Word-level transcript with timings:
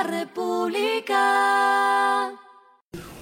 la 0.00 0.18
República. 0.20 1.18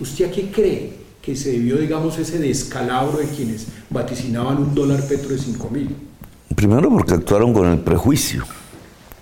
¿Usted 0.00 0.28
a 0.28 0.30
qué 0.30 0.50
cree 0.50 0.92
que 1.20 1.34
se 1.34 1.52
debió, 1.52 1.76
digamos, 1.76 2.18
ese 2.18 2.38
descalabro 2.38 3.18
de 3.18 3.26
quienes 3.26 3.66
vaticinaban 3.90 4.58
un 4.58 4.74
dólar 4.74 5.02
petro 5.06 5.30
de 5.30 5.38
5 5.38 5.70
mil? 5.70 5.96
Primero 6.54 6.88
porque 6.90 7.14
actuaron 7.14 7.52
con 7.52 7.66
el 7.68 7.80
prejuicio, 7.80 8.44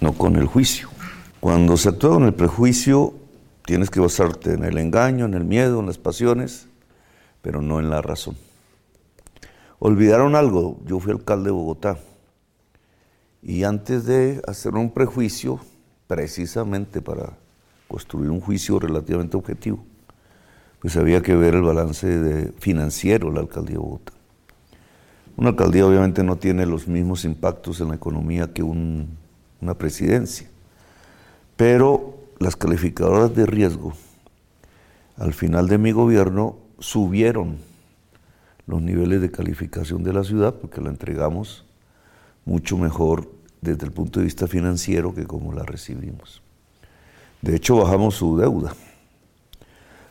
no 0.01 0.13
con 0.13 0.37
el 0.37 0.47
juicio. 0.47 0.91
Cuando 1.41 1.77
se 1.77 1.89
actúa 1.89 2.11
con 2.11 2.25
el 2.25 2.35
prejuicio, 2.35 3.15
tienes 3.65 3.91
que 3.91 4.01
basarte 4.01 4.53
en 4.55 4.65
el 4.65 4.77
engaño, 4.79 5.25
en 5.25 5.35
el 5.35 5.45
miedo, 5.45 5.81
en 5.81 5.87
las 5.87 5.99
pasiones, 5.99 6.67
pero 7.43 7.63
no 7.63 7.81
en 7.81 7.91
la 7.91 8.03
razón. 8.03 8.37
Olvidaron 9.79 10.35
algo, 10.35 10.79
yo 10.85 10.99
fui 11.01 11.13
alcalde 11.13 11.47
de 11.47 11.53
Bogotá 11.53 11.99
y 13.43 13.65
antes 13.65 14.05
de 14.05 14.43
hacer 14.47 14.75
un 14.75 14.91
prejuicio, 14.91 15.61
precisamente 16.07 17.03
para 17.03 17.46
construir 17.89 18.31
un 18.31 18.41
juicio 18.41 18.79
relativamente 18.79 19.37
objetivo, 19.37 19.85
pues 20.81 20.97
había 20.97 21.23
que 21.23 21.35
ver 21.35 21.55
el 21.55 21.63
balance 21.63 22.07
de 22.07 22.53
financiero 22.59 23.29
de 23.29 23.35
la 23.35 23.41
alcaldía 23.41 23.75
de 23.75 23.81
Bogotá. 23.81 24.13
Una 25.37 25.51
alcaldía 25.51 25.87
obviamente 25.87 26.23
no 26.23 26.37
tiene 26.37 26.67
los 26.67 26.89
mismos 26.89 27.25
impactos 27.25 27.81
en 27.81 27.89
la 27.89 27.97
economía 27.97 28.53
que 28.53 28.63
una 28.63 29.75
presidencia, 29.77 30.49
pero 31.57 32.17
las 32.39 32.57
calificadoras 32.57 33.35
de 33.35 33.47
riesgo 33.47 33.95
al 35.17 35.33
final 35.33 35.69
de 35.69 35.79
mi 35.79 35.93
gobierno 35.93 36.57
subieron 36.79 37.57
los 38.67 38.83
niveles 38.83 39.21
de 39.21 39.31
calificación 39.31 40.03
de 40.03 40.13
la 40.13 40.25
ciudad 40.25 40.55
porque 40.55 40.81
la 40.81 40.91
entregamos 40.91 41.65
mucho 42.45 42.77
mejor 42.77 43.31
desde 43.61 43.87
el 43.87 43.93
punto 43.93 44.21
de 44.21 44.25
vista 44.25 44.47
financiero 44.47 45.15
que 45.15 45.27
como 45.27 45.53
la 45.53 45.65
recibimos. 45.65 46.43
De 47.43 47.57
hecho, 47.57 47.77
bajamos 47.77 48.17
su 48.17 48.37
deuda. 48.37 48.75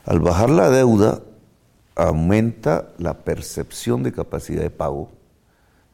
Al 0.05 0.19
bajar 0.19 0.49
la 0.49 0.69
deuda, 0.69 1.21
aumenta 1.95 2.89
la 2.97 3.23
percepción 3.23 4.03
de 4.03 4.11
capacidad 4.11 4.61
de 4.61 4.69
pago 4.69 5.09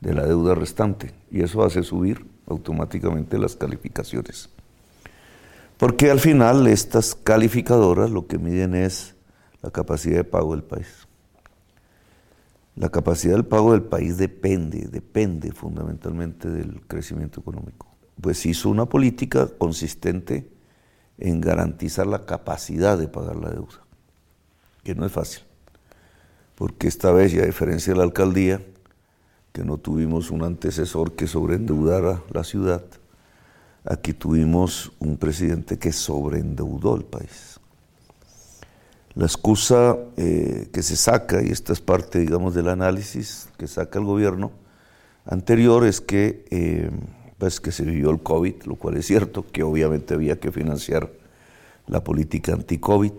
de 0.01 0.13
la 0.13 0.25
deuda 0.25 0.55
restante 0.55 1.13
y 1.29 1.43
eso 1.43 1.63
hace 1.63 1.83
subir 1.83 2.25
automáticamente 2.47 3.37
las 3.37 3.55
calificaciones. 3.55 4.49
Porque 5.77 6.11
al 6.11 6.19
final 6.19 6.67
estas 6.67 7.15
calificadoras 7.15 8.09
lo 8.09 8.27
que 8.27 8.37
miden 8.37 8.75
es 8.75 9.15
la 9.61 9.71
capacidad 9.71 10.17
de 10.17 10.23
pago 10.23 10.53
del 10.53 10.63
país. 10.63 11.07
La 12.75 12.89
capacidad 12.89 13.33
del 13.33 13.45
pago 13.45 13.73
del 13.73 13.83
país 13.83 14.17
depende, 14.17 14.87
depende 14.87 15.51
fundamentalmente 15.51 16.49
del 16.49 16.81
crecimiento 16.81 17.41
económico. 17.41 17.87
Pues 18.19 18.45
hizo 18.45 18.69
una 18.69 18.85
política 18.85 19.47
consistente 19.57 20.49
en 21.21 21.39
garantizar 21.39 22.07
la 22.07 22.25
capacidad 22.25 22.97
de 22.97 23.07
pagar 23.07 23.37
la 23.37 23.51
deuda, 23.51 23.85
que 24.83 24.95
no 24.95 25.05
es 25.05 25.11
fácil, 25.11 25.43
porque 26.55 26.87
esta 26.87 27.11
vez, 27.11 27.33
y 27.33 27.39
a 27.39 27.45
diferencia 27.45 27.93
de 27.93 27.97
la 27.97 28.03
alcaldía, 28.03 28.61
que 29.53 29.63
no 29.63 29.77
tuvimos 29.77 30.31
un 30.31 30.43
antecesor 30.43 31.13
que 31.13 31.27
sobreendeudara 31.27 32.21
la 32.31 32.43
ciudad, 32.43 32.83
aquí 33.85 34.13
tuvimos 34.13 34.91
un 34.99 35.17
presidente 35.17 35.77
que 35.77 35.91
sobreendeudó 35.91 36.95
el 36.95 37.03
país. 37.03 37.59
La 39.13 39.25
excusa 39.25 39.97
eh, 40.15 40.69
que 40.71 40.81
se 40.81 40.95
saca, 40.95 41.43
y 41.43 41.49
esta 41.49 41.73
es 41.73 41.81
parte, 41.81 42.19
digamos, 42.19 42.55
del 42.55 42.69
análisis 42.69 43.49
que 43.57 43.67
saca 43.67 43.99
el 43.99 44.05
gobierno 44.05 44.51
anterior, 45.25 45.85
es 45.85 45.99
que, 45.99 46.45
eh, 46.49 46.89
pues 47.41 47.59
que 47.59 47.71
se 47.71 47.83
vivió 47.83 48.11
el 48.11 48.19
COVID, 48.19 48.65
lo 48.65 48.75
cual 48.75 48.97
es 48.97 49.07
cierto, 49.07 49.43
que 49.51 49.63
obviamente 49.63 50.13
había 50.13 50.39
que 50.39 50.51
financiar 50.51 51.09
la 51.87 52.03
política 52.03 52.53
anti-COVID. 52.53 53.13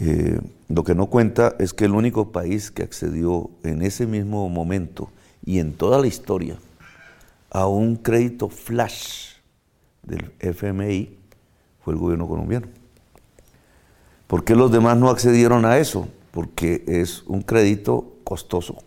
Eh, 0.00 0.40
lo 0.70 0.82
que 0.82 0.94
no 0.94 1.08
cuenta 1.08 1.54
es 1.58 1.74
que 1.74 1.84
el 1.84 1.92
único 1.92 2.32
país 2.32 2.70
que 2.70 2.82
accedió 2.82 3.50
en 3.64 3.82
ese 3.82 4.06
mismo 4.06 4.48
momento 4.48 5.10
y 5.44 5.58
en 5.58 5.74
toda 5.74 6.00
la 6.00 6.06
historia 6.06 6.56
a 7.50 7.66
un 7.66 7.96
crédito 7.96 8.48
flash 8.48 9.34
del 10.02 10.32
FMI 10.40 11.14
fue 11.84 11.92
el 11.92 12.00
gobierno 12.00 12.26
colombiano. 12.26 12.68
¿Por 14.26 14.42
qué 14.42 14.56
los 14.56 14.72
demás 14.72 14.96
no 14.96 15.10
accedieron 15.10 15.66
a 15.66 15.76
eso? 15.76 16.08
Porque 16.30 16.82
es 16.86 17.24
un 17.26 17.42
crédito 17.42 18.14
costoso 18.24 18.78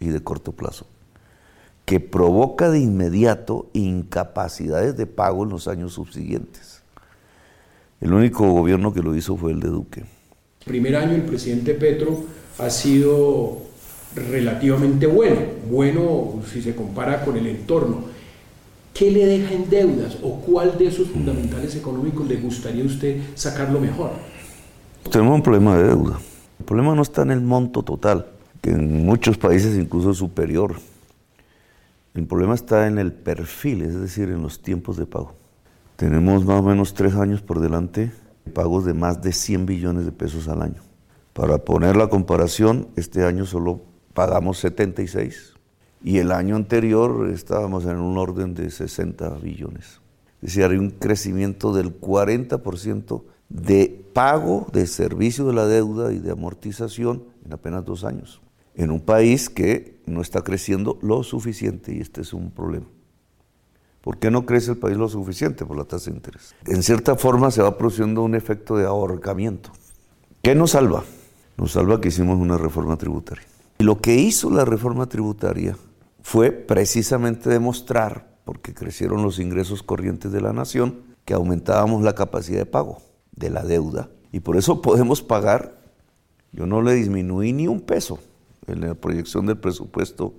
y 0.00 0.08
de 0.08 0.20
corto 0.20 0.50
plazo, 0.50 0.84
que 1.88 2.00
provoca 2.00 2.68
de 2.68 2.80
inmediato 2.80 3.70
incapacidades 3.72 4.94
de 4.98 5.06
pago 5.06 5.44
en 5.44 5.48
los 5.48 5.68
años 5.68 5.94
subsiguientes. 5.94 6.82
El 7.98 8.12
único 8.12 8.46
gobierno 8.52 8.92
que 8.92 9.00
lo 9.00 9.16
hizo 9.16 9.38
fue 9.38 9.52
el 9.52 9.60
de 9.60 9.68
Duque. 9.68 10.04
primer 10.66 10.96
año 10.96 11.14
el 11.14 11.22
presidente 11.22 11.72
Petro 11.72 12.24
ha 12.58 12.68
sido 12.68 13.62
relativamente 14.14 15.06
bueno, 15.06 15.40
bueno 15.70 16.42
si 16.52 16.60
se 16.60 16.76
compara 16.76 17.24
con 17.24 17.38
el 17.38 17.46
entorno. 17.46 18.04
¿Qué 18.92 19.10
le 19.10 19.24
deja 19.24 19.54
en 19.54 19.70
deudas 19.70 20.18
o 20.22 20.42
cuál 20.42 20.76
de 20.76 20.88
esos 20.88 21.08
fundamentales 21.08 21.74
económicos 21.74 22.28
le 22.28 22.36
gustaría 22.36 22.82
a 22.82 22.86
usted 22.86 23.18
sacarlo 23.34 23.80
mejor? 23.80 24.10
Tenemos 25.10 25.36
un 25.36 25.42
problema 25.42 25.74
de 25.78 25.84
deuda. 25.84 26.18
El 26.58 26.66
problema 26.66 26.94
no 26.94 27.00
está 27.00 27.22
en 27.22 27.30
el 27.30 27.40
monto 27.40 27.82
total, 27.82 28.26
que 28.60 28.72
en 28.72 29.06
muchos 29.06 29.38
países 29.38 29.74
incluso 29.78 30.10
es 30.10 30.18
superior. 30.18 30.76
El 32.14 32.26
problema 32.26 32.54
está 32.54 32.86
en 32.86 32.98
el 32.98 33.12
perfil, 33.12 33.82
es 33.82 34.00
decir, 34.00 34.28
en 34.28 34.42
los 34.42 34.62
tiempos 34.62 34.96
de 34.96 35.06
pago. 35.06 35.34
Tenemos 35.96 36.44
más 36.44 36.60
o 36.60 36.62
menos 36.62 36.94
tres 36.94 37.14
años 37.14 37.42
por 37.42 37.60
delante, 37.60 38.12
pagos 38.54 38.84
de 38.84 38.94
más 38.94 39.22
de 39.22 39.32
100 39.32 39.66
billones 39.66 40.04
de 40.04 40.12
pesos 40.12 40.48
al 40.48 40.62
año. 40.62 40.82
Para 41.32 41.58
poner 41.58 41.96
la 41.96 42.08
comparación, 42.08 42.88
este 42.96 43.24
año 43.24 43.46
solo 43.46 43.82
pagamos 44.14 44.58
76 44.58 45.54
y 46.02 46.18
el 46.18 46.32
año 46.32 46.56
anterior 46.56 47.30
estábamos 47.32 47.84
en 47.84 47.96
un 47.96 48.18
orden 48.18 48.54
de 48.54 48.70
60 48.70 49.28
billones. 49.38 50.00
Es 50.40 50.54
decir, 50.54 50.64
hay 50.64 50.78
un 50.78 50.90
crecimiento 50.90 51.72
del 51.72 52.00
40% 52.00 53.22
de 53.48 54.04
pago 54.12 54.66
de 54.72 54.86
servicio 54.86 55.46
de 55.46 55.52
la 55.52 55.66
deuda 55.66 56.12
y 56.12 56.18
de 56.18 56.30
amortización 56.30 57.24
en 57.44 57.52
apenas 57.52 57.84
dos 57.84 58.04
años, 58.04 58.40
en 58.74 58.90
un 58.90 59.00
país 59.00 59.48
que 59.48 59.97
no 60.08 60.20
está 60.20 60.42
creciendo 60.42 60.98
lo 61.02 61.22
suficiente 61.22 61.94
y 61.94 62.00
este 62.00 62.22
es 62.22 62.32
un 62.32 62.50
problema. 62.50 62.86
¿Por 64.00 64.18
qué 64.18 64.30
no 64.30 64.46
crece 64.46 64.72
el 64.72 64.78
país 64.78 64.96
lo 64.96 65.08
suficiente? 65.08 65.64
Por 65.64 65.76
la 65.76 65.84
tasa 65.84 66.10
de 66.10 66.16
interés. 66.16 66.54
En 66.66 66.82
cierta 66.82 67.16
forma 67.16 67.50
se 67.50 67.62
va 67.62 67.76
produciendo 67.76 68.22
un 68.22 68.34
efecto 68.34 68.76
de 68.76 68.86
ahorcamiento. 68.86 69.70
¿Qué 70.42 70.54
nos 70.54 70.70
salva? 70.70 71.04
Nos 71.56 71.72
salva 71.72 72.00
que 72.00 72.08
hicimos 72.08 72.38
una 72.38 72.56
reforma 72.56 72.96
tributaria. 72.96 73.44
Y 73.78 73.84
lo 73.84 74.00
que 74.00 74.14
hizo 74.14 74.50
la 74.50 74.64
reforma 74.64 75.06
tributaria 75.06 75.76
fue 76.22 76.52
precisamente 76.52 77.50
demostrar, 77.50 78.38
porque 78.44 78.74
crecieron 78.74 79.22
los 79.22 79.38
ingresos 79.38 79.82
corrientes 79.82 80.32
de 80.32 80.40
la 80.40 80.52
nación, 80.52 81.02
que 81.24 81.34
aumentábamos 81.34 82.02
la 82.02 82.14
capacidad 82.14 82.58
de 82.58 82.66
pago 82.66 83.02
de 83.36 83.50
la 83.50 83.62
deuda 83.62 84.08
y 84.32 84.40
por 84.40 84.56
eso 84.56 84.82
podemos 84.82 85.22
pagar, 85.22 85.78
yo 86.52 86.66
no 86.66 86.82
le 86.82 86.94
disminuí 86.94 87.52
ni 87.52 87.66
un 87.66 87.80
peso 87.80 88.18
en 88.68 88.80
la 88.80 88.94
proyección 88.94 89.46
del 89.46 89.58
presupuesto 89.58 90.34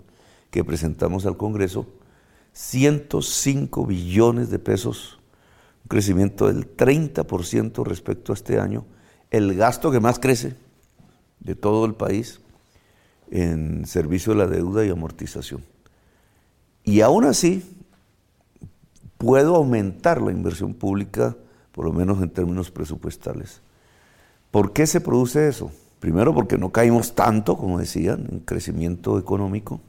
que 0.51 0.63
presentamos 0.63 1.25
al 1.25 1.37
Congreso, 1.37 1.87
105 2.53 3.85
billones 3.85 4.49
de 4.49 4.59
pesos, 4.59 5.19
un 5.83 5.89
crecimiento 5.89 6.47
del 6.47 6.75
30% 6.75 7.83
respecto 7.85 8.31
a 8.31 8.35
este 8.35 8.59
año, 8.59 8.85
el 9.31 9.55
gasto 9.55 9.91
que 9.91 9.99
más 9.99 10.19
crece 10.19 10.55
de 11.39 11.55
todo 11.55 11.85
el 11.85 11.93
país 11.93 12.41
en 13.31 13.85
servicio 13.85 14.33
de 14.33 14.39
la 14.39 14.47
deuda 14.47 14.85
y 14.85 14.89
amortización. 14.89 15.63
Y 16.83 17.01
aún 17.01 17.25
así, 17.25 17.63
puedo 19.17 19.55
aumentar 19.55 20.21
la 20.21 20.31
inversión 20.31 20.73
pública 20.73 21.35
por 21.71 21.85
lo 21.85 21.93
menos 21.93 22.21
en 22.21 22.29
términos 22.29 22.71
presupuestales. 22.71 23.61
¿Por 24.51 24.73
qué 24.73 24.87
se 24.87 24.99
produce 24.99 25.47
eso? 25.47 25.71
Primero 25.99 26.33
porque 26.33 26.57
no 26.57 26.71
caímos 26.71 27.13
tanto, 27.13 27.57
como 27.57 27.79
decían, 27.79 28.27
en 28.31 28.39
crecimiento 28.39 29.19
económico, 29.19 29.81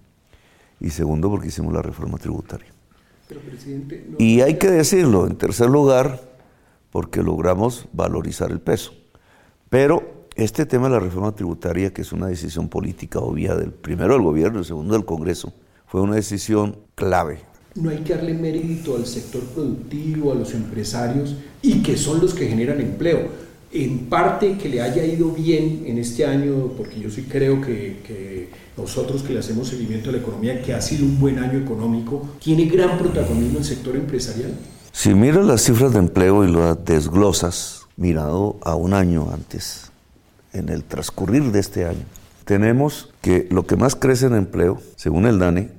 y 0.80 0.90
segundo 0.90 1.30
porque 1.30 1.48
hicimos 1.48 1.72
la 1.72 1.82
reforma 1.82 2.18
tributaria. 2.18 2.72
Y 4.18 4.40
hay 4.40 4.58
que 4.58 4.70
decirlo, 4.70 5.26
en 5.26 5.36
tercer 5.36 5.68
lugar, 5.70 6.20
porque 6.90 7.22
logramos 7.22 7.86
valorizar 7.92 8.50
el 8.50 8.60
peso. 8.60 8.92
Pero 9.68 10.26
este 10.34 10.66
tema 10.66 10.88
de 10.88 10.94
la 10.94 11.00
reforma 11.00 11.32
tributaria, 11.32 11.92
que 11.92 12.02
es 12.02 12.12
una 12.12 12.26
decisión 12.26 12.68
política 12.68 13.20
obvia 13.20 13.54
del 13.54 13.72
primero 13.72 14.14
del 14.14 14.22
gobierno 14.22 14.60
y 14.60 14.64
segundo 14.64 14.94
del 14.94 15.04
Congreso, 15.04 15.52
fue 15.86 16.00
una 16.00 16.16
decisión 16.16 16.78
clave 16.96 17.50
no 17.74 17.90
hay 17.90 17.98
que 17.98 18.14
darle 18.14 18.34
mérito 18.34 18.96
al 18.96 19.06
sector 19.06 19.42
productivo, 19.42 20.32
a 20.32 20.34
los 20.34 20.54
empresarios, 20.54 21.36
y 21.62 21.82
que 21.82 21.96
son 21.96 22.20
los 22.20 22.34
que 22.34 22.48
generan 22.48 22.80
empleo. 22.80 23.28
En 23.72 24.06
parte 24.06 24.58
que 24.58 24.68
le 24.68 24.82
haya 24.82 25.04
ido 25.04 25.30
bien 25.30 25.84
en 25.86 25.98
este 25.98 26.26
año, 26.26 26.72
porque 26.76 26.98
yo 26.98 27.08
sí 27.08 27.22
creo 27.22 27.60
que, 27.60 28.48
nosotros 28.76 29.22
que 29.22 29.34
le 29.34 29.40
hacemos 29.40 29.68
seguimiento 29.68 30.10
a 30.10 30.12
la 30.12 30.18
economía, 30.18 30.62
que 30.62 30.72
ha 30.72 30.80
sido 30.80 31.04
un 31.04 31.20
buen 31.20 31.38
año 31.38 31.58
económico, 31.58 32.28
tiene 32.42 32.64
gran 32.64 32.98
protagonismo 32.98 33.58
el 33.58 33.64
sector 33.64 33.94
empresarial. 33.94 34.52
Si 34.90 35.14
miras 35.14 35.44
las 35.44 35.62
cifras 35.62 35.92
de 35.92 36.00
empleo 36.00 36.44
y 36.44 36.50
las 36.50 36.84
desglosas, 36.84 37.86
mirado 37.96 38.58
a 38.62 38.74
un 38.74 38.94
año 38.94 39.30
antes, 39.32 39.92
en 40.52 40.68
el 40.68 40.82
transcurrir 40.82 41.52
de 41.52 41.60
este 41.60 41.84
año, 41.84 42.04
tenemos 42.44 43.12
que 43.20 43.46
lo 43.50 43.66
que 43.66 43.76
más 43.76 43.94
crece 43.94 44.26
en 44.26 44.34
empleo, 44.34 44.80
según 44.96 45.26
el 45.26 45.38
DANE, 45.38 45.70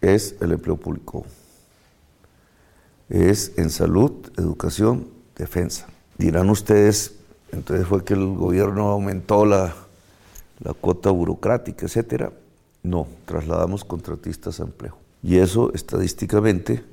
es 0.00 0.36
el 0.40 0.52
empleo 0.52 0.76
público. 0.76 1.26
Es 3.10 3.52
en 3.56 3.68
salud, 3.68 4.12
educación, 4.38 5.08
defensa. 5.36 5.86
Dirán 6.16 6.48
ustedes, 6.48 7.13
entonces 7.54 7.86
fue 7.86 8.04
que 8.04 8.14
el 8.14 8.26
gobierno 8.34 8.88
aumentó 8.88 9.46
la, 9.46 9.74
la 10.60 10.74
cuota 10.74 11.10
burocrática, 11.10 11.86
etcétera. 11.86 12.32
No, 12.82 13.06
trasladamos 13.24 13.84
contratistas 13.84 14.60
a 14.60 14.64
empleo. 14.64 14.96
Y 15.22 15.38
eso 15.38 15.72
estadísticamente 15.72 16.84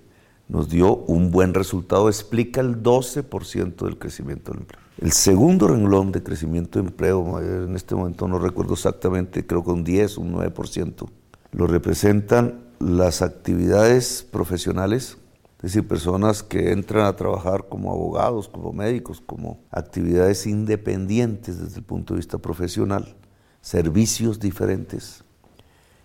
nos 0.47 0.69
dio 0.69 0.95
un 0.95 1.31
buen 1.31 1.53
resultado, 1.53 2.07
explica 2.09 2.61
el 2.61 2.81
12% 2.83 3.85
del 3.85 3.97
crecimiento 3.97 4.51
del 4.51 4.61
empleo. 4.61 4.81
El 4.99 5.11
segundo 5.13 5.67
renglón 5.67 6.11
de 6.11 6.21
crecimiento 6.21 6.79
de 6.79 6.87
empleo, 6.87 7.39
en 7.39 7.75
este 7.75 7.95
momento 7.95 8.27
no 8.27 8.37
recuerdo 8.37 8.73
exactamente, 8.73 9.45
creo 9.45 9.63
que 9.63 9.71
un 9.71 9.83
10, 9.83 10.17
un 10.17 10.33
9%, 10.33 11.07
lo 11.53 11.67
representan 11.67 12.59
las 12.79 13.21
actividades 13.21 14.27
profesionales, 14.29 15.17
es 15.61 15.73
decir, 15.73 15.87
personas 15.87 16.41
que 16.41 16.71
entran 16.71 17.05
a 17.05 17.15
trabajar 17.15 17.67
como 17.69 17.91
abogados, 17.91 18.47
como 18.47 18.73
médicos, 18.73 19.21
como 19.23 19.59
actividades 19.69 20.47
independientes 20.47 21.59
desde 21.59 21.77
el 21.77 21.83
punto 21.83 22.15
de 22.15 22.17
vista 22.17 22.39
profesional, 22.39 23.15
servicios 23.61 24.39
diferentes, 24.39 25.23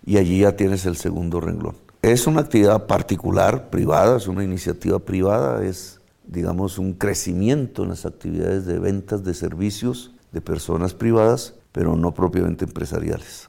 y 0.05 0.17
allí 0.17 0.41
ya 0.41 0.55
tienes 0.55 0.85
el 0.85 0.95
segundo 0.95 1.41
renglón. 1.41 1.75
Es 2.03 2.27
una 2.27 2.41
actividad 2.41 2.85
particular, 2.85 3.71
privada, 3.71 4.17
es 4.17 4.27
una 4.27 4.43
iniciativa 4.43 4.99
privada, 4.99 5.65
es, 5.65 6.01
digamos, 6.27 6.77
un 6.77 6.93
crecimiento 6.93 7.81
en 7.81 7.89
las 7.89 8.05
actividades 8.05 8.67
de 8.67 8.77
ventas 8.77 9.23
de 9.23 9.33
servicios 9.33 10.13
de 10.31 10.41
personas 10.41 10.93
privadas, 10.93 11.55
pero 11.71 11.95
no 11.95 12.13
propiamente 12.13 12.65
empresariales. 12.65 13.47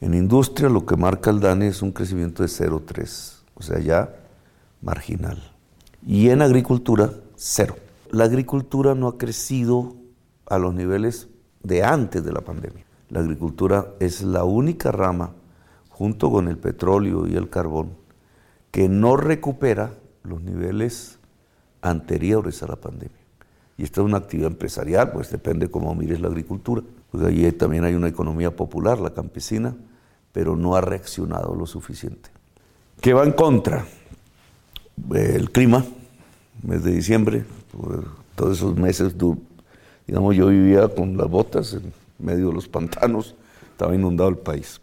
En 0.00 0.14
industria 0.14 0.68
lo 0.68 0.86
que 0.86 0.96
marca 0.96 1.30
el 1.30 1.40
DANE 1.40 1.66
es 1.66 1.82
un 1.82 1.90
crecimiento 1.90 2.44
de 2.44 2.48
0,3, 2.48 3.40
o 3.54 3.62
sea, 3.62 3.80
ya 3.80 4.14
marginal. 4.80 5.42
Y 6.06 6.30
en 6.30 6.42
agricultura, 6.42 7.10
cero. 7.36 7.76
La 8.10 8.24
agricultura 8.24 8.94
no 8.94 9.08
ha 9.08 9.18
crecido 9.18 9.96
a 10.46 10.58
los 10.58 10.74
niveles 10.74 11.28
de 11.62 11.82
antes 11.84 12.24
de 12.24 12.32
la 12.32 12.40
pandemia. 12.40 12.84
La 13.10 13.20
agricultura 13.20 13.94
es 14.00 14.22
la 14.22 14.44
única 14.44 14.92
rama, 14.92 15.32
junto 15.88 16.30
con 16.30 16.48
el 16.48 16.58
petróleo 16.58 17.26
y 17.26 17.34
el 17.34 17.50
carbón, 17.50 17.90
que 18.70 18.88
no 18.88 19.16
recupera 19.16 19.94
los 20.22 20.42
niveles 20.42 21.18
anteriores 21.82 22.62
a 22.62 22.66
la 22.66 22.76
pandemia. 22.76 23.18
Y 23.76 23.84
esta 23.84 24.00
es 24.00 24.04
una 24.04 24.18
actividad 24.18 24.50
empresarial, 24.50 25.12
pues 25.12 25.30
depende 25.30 25.70
cómo 25.70 25.94
mires 25.94 26.20
la 26.20 26.28
agricultura. 26.28 26.82
Pues 27.10 27.24
allí 27.24 27.50
también 27.52 27.84
hay 27.84 27.94
una 27.94 28.08
economía 28.08 28.54
popular, 28.54 28.98
la 28.98 29.14
campesina, 29.14 29.76
pero 30.32 30.56
no 30.56 30.76
ha 30.76 30.80
reaccionado 30.80 31.54
lo 31.54 31.66
suficiente. 31.66 32.30
¿Qué 33.00 33.14
va 33.14 33.24
en 33.24 33.32
contra? 33.32 33.86
El 35.14 35.50
clima, 35.50 35.84
mes 36.62 36.84
de 36.84 36.92
diciembre, 36.92 37.44
todos 38.34 38.58
esos 38.58 38.76
meses, 38.76 39.14
digamos, 40.06 40.36
yo 40.36 40.48
vivía 40.48 40.88
con 40.88 41.16
las 41.16 41.28
botas 41.28 41.74
en 41.74 41.92
medio 42.18 42.48
de 42.48 42.54
los 42.54 42.68
pantanos, 42.68 43.34
estaba 43.70 43.94
inundado 43.94 44.28
el 44.28 44.38
país. 44.38 44.80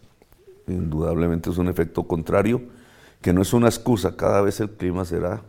Indudablemente 0.66 1.50
es 1.50 1.58
un 1.58 1.68
efecto 1.68 2.04
contrario, 2.04 2.60
que 3.20 3.32
no 3.32 3.42
es 3.42 3.52
una 3.52 3.68
excusa, 3.68 4.16
cada 4.16 4.40
vez 4.40 4.60
el 4.60 4.70
clima 4.70 5.04
será 5.04 5.42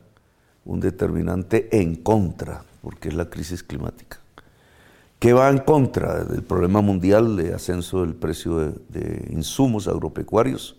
un 0.64 0.80
determinante 0.80 1.70
en 1.72 1.96
contra, 1.96 2.64
porque 2.82 3.10
es 3.10 3.16
la 3.16 3.30
crisis 3.30 3.64
climática. 3.64 4.20
¿Qué 5.20 5.34
va 5.34 5.50
en 5.50 5.60
contra 5.60 6.24
del 6.24 6.44
problema 6.44 6.82
mundial 6.82 7.36
de 7.36 7.54
ascenso 7.54 8.02
del 8.02 8.14
precio 8.14 8.58
de, 8.58 8.74
de 8.90 9.34
insumos 9.34 9.88
agropecuarios? 9.88 10.76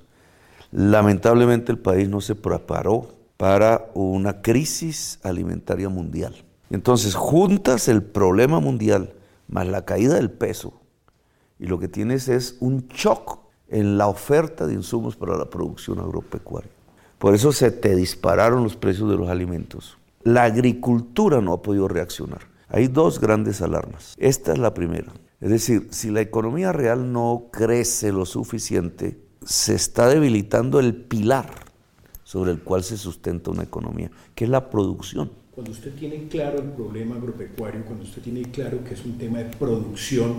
Lamentablemente 0.70 1.73
el 1.73 1.79
país 1.79 2.08
no 2.08 2.20
se 2.20 2.37
preparó 2.37 3.18
para 3.38 3.90
una 3.94 4.43
crisis 4.43 5.20
alimentaria 5.23 5.88
mundial. 5.88 6.35
Entonces 6.70 7.14
juntas 7.14 7.88
el 7.88 8.02
problema 8.02 8.61
mundial 8.61 9.14
más 9.46 9.67
la 9.67 9.87
caída 9.87 10.17
del 10.17 10.31
peso 10.31 10.75
y 11.58 11.67
lo 11.67 11.79
que 11.79 11.88
tienes 11.88 12.29
es 12.29 12.56
un 12.61 12.88
shock 12.88 13.38
en 13.69 13.96
la 13.96 14.08
oferta 14.08 14.67
de 14.67 14.75
insumos 14.75 15.17
para 15.17 15.38
la 15.38 15.49
producción 15.49 16.00
agropecuaria. 16.00 16.70
Por 17.19 17.35
eso 17.35 17.52
se 17.52 17.70
te 17.70 17.94
dispararon 17.94 18.64
los 18.64 18.76
precios 18.76 19.08
de 19.08 19.17
los 19.17 19.29
alimentos. 19.29 19.99
La 20.25 20.43
agricultura 20.43 21.41
no 21.41 21.52
ha 21.52 21.62
podido 21.62 21.87
reaccionar. 21.87 22.49
Hay 22.69 22.88
dos 22.88 23.20
grandes 23.20 23.62
alarmas. 23.62 24.14
Esta 24.19 24.52
es 24.52 24.58
la 24.58 24.75
primera. 24.75 25.12
Es 25.41 25.50
decir, 25.50 25.87
si 25.91 26.11
la 26.11 26.20
economía 26.20 26.73
real 26.73 27.12
no 27.12 27.46
crece 27.52 28.11
lo 28.11 28.26
suficiente, 28.26 29.20
se 29.44 29.75
está 29.75 30.08
debilitando 30.08 30.81
el 30.81 30.94
pilar 30.94 31.68
sobre 32.28 32.50
el 32.50 32.58
cual 32.58 32.84
se 32.84 32.98
sustenta 32.98 33.50
una 33.50 33.62
economía, 33.62 34.10
que 34.34 34.44
es 34.44 34.50
la 34.50 34.69
producción. 34.69 35.30
Cuando 35.54 35.72
usted 35.72 35.94
tiene 35.94 36.28
claro 36.28 36.58
el 36.58 36.69
problema 36.69 37.16
agropecuario, 37.16 37.86
cuando 37.86 38.04
usted 38.04 38.20
tiene 38.20 38.42
claro 38.42 38.84
que 38.84 38.92
es 38.92 39.02
un 39.06 39.16
tema 39.16 39.38
de 39.38 39.46
producción, 39.46 40.34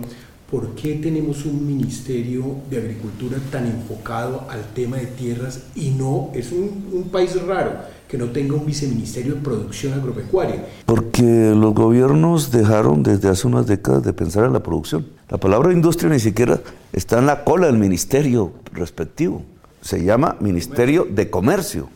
¿por 0.48 0.68
qué 0.76 0.94
tenemos 0.94 1.44
un 1.46 1.66
Ministerio 1.66 2.58
de 2.70 2.76
Agricultura 2.76 3.38
tan 3.50 3.66
enfocado 3.66 4.46
al 4.48 4.72
tema 4.72 4.98
de 4.98 5.06
tierras 5.06 5.64
y 5.74 5.90
no, 5.90 6.30
es 6.32 6.52
un, 6.52 7.08
país 7.10 7.34
raro 7.42 7.72
que 8.06 8.16
no 8.16 8.26
tenga 8.26 8.54
un 8.54 8.66
viceministerio 8.66 9.34
de 9.34 9.40
producción 9.40 9.94
agropecuaria? 9.94 10.64
Porque 10.86 11.24
los 11.56 11.74
gobiernos 11.74 12.52
dejaron 12.52 13.02
desde 13.02 13.30
hace 13.30 13.48
unas 13.48 13.66
décadas 13.66 14.04
de 14.04 14.12
pensar 14.12 14.44
en 14.44 14.52
la 14.52 14.62
producción. 14.62 15.08
La 15.28 15.38
palabra 15.38 15.72
industria 15.72 16.08
ni 16.08 16.20
siquiera 16.20 16.60
está 16.92 17.18
en 17.18 17.26
la 17.26 17.42
cola 17.42 17.66
del 17.66 17.78
ministerio 17.78 18.52
respectivo. 18.72 19.42
Se 19.80 20.04
llama 20.04 20.36
Ministerio 20.40 21.06
de 21.08 21.30
Comercio. 21.30 21.88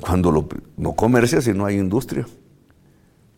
Cuando 0.00 0.32
lo, 0.32 0.48
no 0.76 0.92
comercia 0.94 1.40
si 1.40 1.52
no 1.52 1.64
hay 1.64 1.76
industria. 1.76 2.26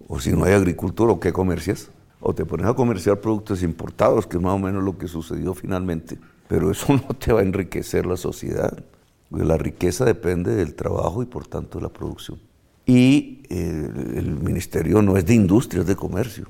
O 0.09 0.19
si 0.21 0.31
no 0.33 0.45
hay 0.45 0.55
agricultura, 0.55 1.13
¿o 1.13 1.21
qué 1.21 1.33
comercias? 1.33 1.91
o 2.21 2.35
te 2.35 2.45
pones 2.45 2.67
a 2.67 2.75
comerciar 2.75 3.21
productos 3.21 3.63
importados, 3.63 4.27
que 4.27 4.37
es 4.37 4.43
más 4.43 4.53
o 4.53 4.59
menos 4.59 4.85
lo 4.85 4.97
que 4.99 5.09
sucedió 5.09 5.55
finalmente. 5.55 6.19
Pero 6.49 6.71
eso 6.71 6.93
no 6.95 7.15
te 7.19 7.33
va 7.33 7.41
a 7.41 7.43
enriquecer 7.43 8.07
la 8.07 8.17
sociedad. 8.17 8.85
La 9.31 9.57
riqueza 9.57 10.05
depende 10.05 10.55
del 10.55 10.75
trabajo 10.75 11.23
y 11.23 11.27
por 11.27 11.47
tanto 11.47 11.79
de 11.79 11.85
la 11.85 11.89
producción. 11.89 12.39
Y 12.85 13.43
eh, 13.49 13.91
el 14.17 14.39
ministerio 14.41 15.03
no 15.03 15.17
es 15.17 15.25
de 15.25 15.35
industria, 15.35 15.81
es 15.81 15.87
de 15.87 15.97
comercio. 15.97 16.47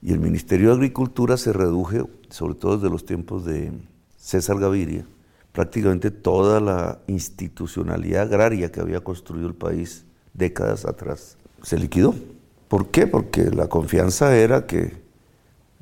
Y 0.00 0.12
el 0.12 0.18
Ministerio 0.18 0.70
de 0.70 0.74
Agricultura 0.74 1.36
se 1.36 1.52
redujo, 1.52 2.10
sobre 2.28 2.54
todo 2.54 2.76
desde 2.76 2.90
los 2.90 3.04
tiempos 3.04 3.44
de 3.44 3.70
César 4.16 4.58
Gaviria, 4.58 5.06
prácticamente 5.52 6.10
toda 6.10 6.60
la 6.60 7.00
institucionalidad 7.06 8.22
agraria 8.22 8.72
que 8.72 8.80
había 8.80 9.00
construido 9.00 9.46
el 9.46 9.54
país 9.54 10.04
décadas 10.34 10.84
atrás 10.84 11.36
se 11.62 11.78
liquidó. 11.78 12.14
¿Por 12.68 12.88
qué? 12.88 13.06
Porque 13.06 13.50
la 13.50 13.68
confianza 13.68 14.36
era 14.36 14.66
que 14.66 15.02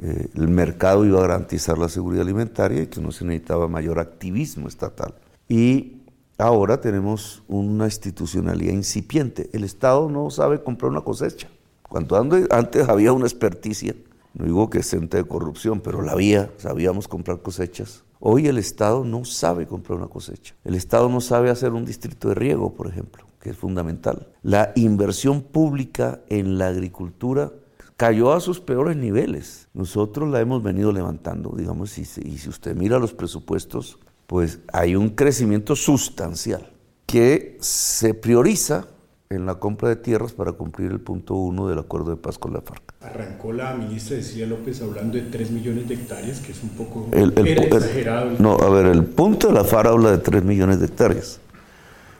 eh, 0.02 0.28
el 0.34 0.48
mercado 0.48 1.04
iba 1.04 1.18
a 1.18 1.22
garantizar 1.22 1.78
la 1.78 1.88
seguridad 1.88 2.22
alimentaria 2.22 2.82
y 2.82 2.86
que 2.86 3.00
no 3.00 3.12
se 3.12 3.24
necesitaba 3.24 3.68
mayor 3.68 3.98
activismo 3.98 4.68
estatal. 4.68 5.14
Y 5.48 6.02
ahora 6.38 6.80
tenemos 6.80 7.42
una 7.48 7.84
institucionalidad 7.84 8.72
incipiente. 8.72 9.50
El 9.52 9.64
Estado 9.64 10.08
no 10.08 10.30
sabe 10.30 10.62
comprar 10.62 10.90
una 10.90 11.02
cosecha. 11.02 11.48
Cuando 11.82 12.16
antes 12.50 12.88
había 12.88 13.12
una 13.12 13.26
experticia, 13.26 13.94
no 14.34 14.44
digo 14.44 14.70
que 14.70 14.82
se 14.82 14.98
de 14.98 15.24
corrupción, 15.24 15.80
pero 15.80 16.02
la 16.02 16.12
había, 16.12 16.50
sabíamos 16.56 17.08
comprar 17.08 17.42
cosechas. 17.42 18.04
Hoy 18.20 18.46
el 18.46 18.58
Estado 18.58 19.04
no 19.04 19.24
sabe 19.24 19.66
comprar 19.66 19.98
una 19.98 20.08
cosecha. 20.08 20.54
El 20.64 20.74
Estado 20.74 21.08
no 21.08 21.20
sabe 21.20 21.50
hacer 21.50 21.72
un 21.72 21.84
distrito 21.84 22.28
de 22.28 22.34
riego, 22.34 22.74
por 22.74 22.86
ejemplo 22.86 23.30
que 23.40 23.50
es 23.50 23.56
fundamental. 23.56 24.28
La 24.42 24.72
inversión 24.76 25.42
pública 25.42 26.20
en 26.28 26.58
la 26.58 26.68
agricultura 26.68 27.52
cayó 27.96 28.32
a 28.32 28.40
sus 28.40 28.60
peores 28.60 28.96
niveles. 28.96 29.68
Nosotros 29.74 30.28
la 30.28 30.40
hemos 30.40 30.62
venido 30.62 30.92
levantando, 30.92 31.54
digamos, 31.56 31.98
y, 31.98 32.04
si 32.04 32.48
usted 32.48 32.76
mira 32.76 32.98
los 32.98 33.14
presupuestos, 33.14 33.98
pues 34.26 34.60
hay 34.72 34.94
un 34.94 35.10
crecimiento 35.10 35.74
sustancial 35.74 36.70
que 37.06 37.56
se 37.60 38.14
prioriza 38.14 38.86
en 39.32 39.46
la 39.46 39.54
compra 39.54 39.88
de 39.88 39.94
tierras 39.94 40.32
para 40.32 40.50
cumplir 40.50 40.90
el 40.90 40.98
punto 40.98 41.34
uno 41.34 41.68
del 41.68 41.78
acuerdo 41.78 42.10
de 42.10 42.16
paz 42.16 42.36
con 42.36 42.52
la 42.52 42.60
FARC. 42.60 42.82
Arrancó 43.00 43.52
la 43.52 43.74
ministra 43.74 44.16
Cecilia 44.16 44.44
López 44.44 44.82
hablando 44.82 45.16
de 45.16 45.22
3 45.22 45.52
millones 45.52 45.88
de 45.88 45.94
hectáreas, 45.94 46.40
que 46.40 46.50
es 46.50 46.60
un 46.64 46.70
poco 46.70 47.08
exagerado. 47.12 48.32
no, 48.40 48.54
a 48.56 48.68
ver, 48.70 48.86
el 48.86 49.04
punto 49.04 49.46
de 49.46 49.52
la 49.52 49.62
FARC 49.62 49.86
habla 49.86 50.10
de 50.10 50.18
3 50.18 50.42
millones 50.42 50.80
de 50.80 50.86
hectáreas 50.86 51.40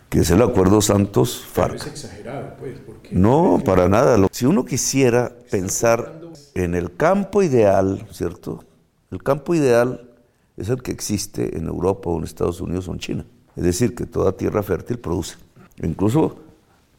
que 0.08 0.20
es 0.20 0.30
el 0.30 0.42
acuerdo 0.42 0.80
Santos-FARC. 0.80 1.76
es 1.76 1.86
exagerado, 1.86 2.54
pues. 2.58 2.74
No, 3.12 3.62
para 3.64 3.88
nada. 3.88 4.26
Si 4.32 4.44
uno 4.44 4.64
quisiera 4.64 5.32
pensar 5.50 6.20
en 6.54 6.74
el 6.74 6.96
campo 6.96 7.44
ideal, 7.44 8.06
¿cierto? 8.10 8.64
El 9.12 9.22
campo 9.22 9.54
ideal 9.54 10.10
es 10.56 10.68
el 10.68 10.82
que 10.82 10.90
existe 10.90 11.56
en 11.56 11.66
Europa 11.66 12.10
o 12.10 12.18
en 12.18 12.24
Estados 12.24 12.60
Unidos 12.60 12.88
o 12.88 12.92
en 12.92 12.98
China. 12.98 13.24
Es 13.54 13.62
decir, 13.62 13.94
que 13.94 14.04
toda 14.04 14.36
tierra 14.36 14.64
fértil 14.64 14.98
produce. 14.98 15.36
Incluso 15.80 16.49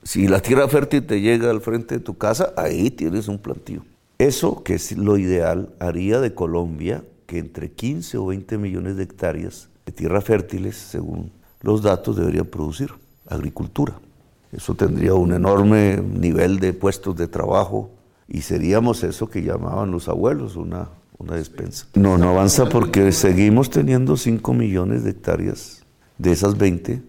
Si 0.03 0.27
la 0.27 0.39
tierra 0.39 0.67
fértil 0.67 1.05
te 1.05 1.22
llega 1.22 1.51
al 1.51 1.62
frente 1.62 1.96
de 1.96 2.03
tu 2.03 2.17
casa, 2.17 2.53
ahí 2.58 2.89
tienes 2.89 3.27
un 3.27 3.38
plantío. 3.38 3.84
Eso, 4.17 4.63
que 4.63 4.75
es 4.75 4.98
lo 4.98 5.17
ideal, 5.17 5.74
haría 5.79 6.20
de 6.20 6.34
Colombia 6.34 7.03
que 7.27 7.38
entre 7.38 7.72
15 7.72 8.17
o 8.17 8.25
20 8.27 8.58
millones 8.58 8.98
de 8.98 9.03
hectáreas 9.03 9.70
de 9.86 9.91
tierra 9.91 10.22
fértiles, 10.22 10.75
según 10.75 11.31
los 11.62 11.84
datos, 11.84 12.17
deberían 12.17 12.46
producir 12.46 12.91
agricultura. 13.27 14.00
Eso 14.51 14.75
tendría 14.75 15.13
un 15.13 15.34
enorme 15.34 15.98
nivel 15.98 16.60
de 16.60 16.74
puestos 16.74 17.15
de 17.15 17.27
trabajo 17.27 17.91
y 18.27 18.41
seríamos 18.41 19.03
eso 19.03 19.29
que 19.29 19.43
llamaban 19.43 19.91
los 19.91 20.10
abuelos, 20.10 20.55
una, 20.55 20.89
una 21.17 21.36
despensa. 21.36 21.86
No, 21.93 22.17
no 22.17 22.29
avanza 22.29 22.67
porque 22.67 23.12
seguimos 23.12 23.70
teniendo 23.70 24.17
5 24.17 24.53
millones 24.53 25.03
de 25.03 25.12
hectáreas 25.12 25.84
de 26.17 26.31
esas 26.31 26.58
20. 26.58 27.01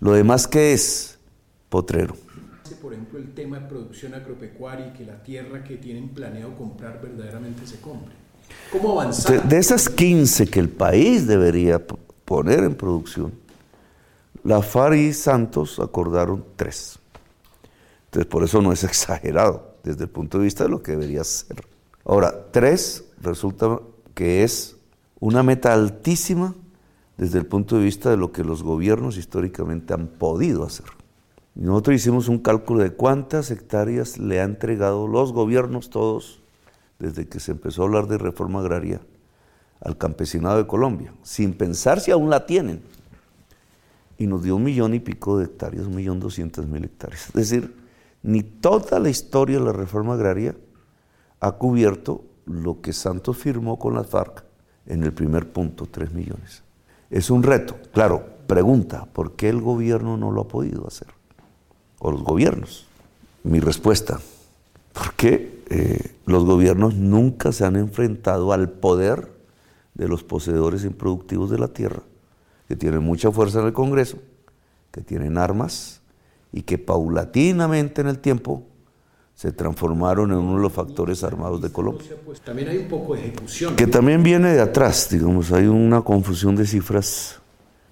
Lo 0.00 0.12
demás 0.12 0.48
que 0.48 0.72
es 0.72 1.18
potrero 1.68 2.16
por 2.90 2.96
ejemplo, 2.96 3.20
el 3.20 3.34
tema 3.34 3.60
de 3.60 3.68
producción 3.68 4.14
agropecuaria 4.14 4.88
y 4.88 4.98
que 4.98 5.04
la 5.04 5.22
tierra 5.22 5.62
que 5.62 5.76
tienen 5.76 6.08
planeado 6.08 6.56
comprar 6.56 7.00
verdaderamente 7.00 7.64
se 7.64 7.80
compre? 7.80 8.12
¿Cómo 8.72 9.00
avanzar? 9.00 9.48
De, 9.48 9.58
esas 9.58 9.88
15 9.88 10.48
que 10.48 10.58
el 10.58 10.68
país 10.68 11.24
debería 11.24 11.80
poner 12.24 12.64
en 12.64 12.74
producción, 12.74 13.32
la 14.42 14.60
FARC 14.60 14.96
y 14.96 15.12
Santos 15.12 15.78
acordaron 15.78 16.44
tres. 16.56 16.98
Entonces, 18.06 18.28
por 18.28 18.42
eso 18.42 18.60
no 18.60 18.72
es 18.72 18.82
exagerado 18.92 19.76
desde 19.84 20.02
el 20.02 20.10
punto 20.10 20.38
de 20.38 20.44
vista 20.44 20.64
de 20.64 20.70
lo 20.70 20.82
que 20.82 20.90
debería 20.90 21.22
ser. 21.22 21.64
Ahora, 22.04 22.50
tres 22.50 23.04
resulta 23.20 23.78
que 24.16 24.42
es 24.42 24.74
una 25.20 25.44
meta 25.44 25.72
altísima 25.72 26.56
desde 27.16 27.38
el 27.38 27.46
punto 27.46 27.76
de 27.76 27.84
vista 27.84 28.10
de 28.10 28.16
lo 28.16 28.32
que 28.32 28.42
los 28.42 28.64
gobiernos 28.64 29.16
históricamente 29.16 29.94
han 29.94 30.08
podido 30.08 30.64
hacer. 30.64 30.86
Nosotros 31.54 31.96
hicimos 31.96 32.28
un 32.28 32.38
cálculo 32.38 32.82
de 32.82 32.92
cuántas 32.92 33.50
hectáreas 33.50 34.18
le 34.18 34.40
han 34.40 34.50
entregado 34.50 35.08
los 35.08 35.32
gobiernos 35.32 35.90
todos 35.90 36.40
desde 36.98 37.28
que 37.28 37.40
se 37.40 37.52
empezó 37.52 37.82
a 37.82 37.86
hablar 37.86 38.06
de 38.06 38.18
reforma 38.18 38.60
agraria 38.60 39.00
al 39.80 39.96
campesinado 39.96 40.58
de 40.58 40.66
Colombia, 40.66 41.12
sin 41.22 41.54
pensar 41.54 42.00
si 42.00 42.10
aún 42.10 42.30
la 42.30 42.46
tienen. 42.46 42.82
Y 44.18 44.26
nos 44.26 44.42
dio 44.42 44.56
un 44.56 44.64
millón 44.64 44.94
y 44.94 45.00
pico 45.00 45.38
de 45.38 45.46
hectáreas, 45.46 45.86
un 45.86 45.96
millón 45.96 46.20
doscientas 46.20 46.66
mil 46.66 46.84
hectáreas. 46.84 47.28
Es 47.28 47.32
decir, 47.34 47.74
ni 48.22 48.42
toda 48.42 48.98
la 48.98 49.08
historia 49.08 49.58
de 49.58 49.64
la 49.64 49.72
reforma 49.72 50.14
agraria 50.14 50.54
ha 51.40 51.52
cubierto 51.52 52.24
lo 52.44 52.80
que 52.82 52.92
Santos 52.92 53.38
firmó 53.38 53.78
con 53.78 53.94
las 53.94 54.06
FARC 54.06 54.44
en 54.86 55.02
el 55.04 55.12
primer 55.12 55.50
punto, 55.52 55.86
tres 55.86 56.12
millones. 56.12 56.62
Es 57.08 57.30
un 57.30 57.42
reto. 57.42 57.76
Claro, 57.92 58.24
pregunta, 58.46 59.06
¿por 59.12 59.36
qué 59.36 59.48
el 59.48 59.60
gobierno 59.60 60.16
no 60.16 60.30
lo 60.30 60.42
ha 60.42 60.48
podido 60.48 60.86
hacer? 60.86 61.08
O 62.00 62.10
los 62.10 62.24
gobiernos. 62.24 62.86
Mi 63.44 63.60
respuesta, 63.60 64.20
porque 64.92 65.62
eh, 65.70 66.14
los 66.26 66.44
gobiernos 66.44 66.94
nunca 66.94 67.52
se 67.52 67.64
han 67.64 67.76
enfrentado 67.76 68.52
al 68.52 68.68
poder 68.68 69.30
de 69.94 70.08
los 70.08 70.24
poseedores 70.24 70.84
improductivos 70.84 71.50
de 71.50 71.58
la 71.58 71.68
tierra, 71.68 72.02
que 72.66 72.74
tienen 72.74 73.02
mucha 73.02 73.30
fuerza 73.30 73.60
en 73.60 73.66
el 73.66 73.72
Congreso, 73.72 74.18
que 74.90 75.00
tienen 75.00 75.38
armas 75.38 76.00
y 76.52 76.62
que 76.62 76.78
paulatinamente 76.78 78.00
en 78.00 78.08
el 78.08 78.18
tiempo 78.18 78.64
se 79.34 79.52
transformaron 79.52 80.32
en 80.32 80.38
uno 80.38 80.56
de 80.56 80.62
los 80.62 80.72
factores 80.72 81.24
armados 81.24 81.62
de 81.62 81.70
Colombia. 81.70 82.06
Pues 82.26 82.40
también 82.40 82.68
hay 82.68 82.78
un 82.78 82.88
poco 82.88 83.14
de 83.14 83.20
ejecución. 83.20 83.76
Que 83.76 83.86
también 83.86 84.22
viene 84.22 84.52
de 84.52 84.60
atrás, 84.60 85.08
digamos, 85.10 85.52
hay 85.52 85.66
una 85.66 86.02
confusión 86.02 86.56
de 86.56 86.66
cifras 86.66 87.40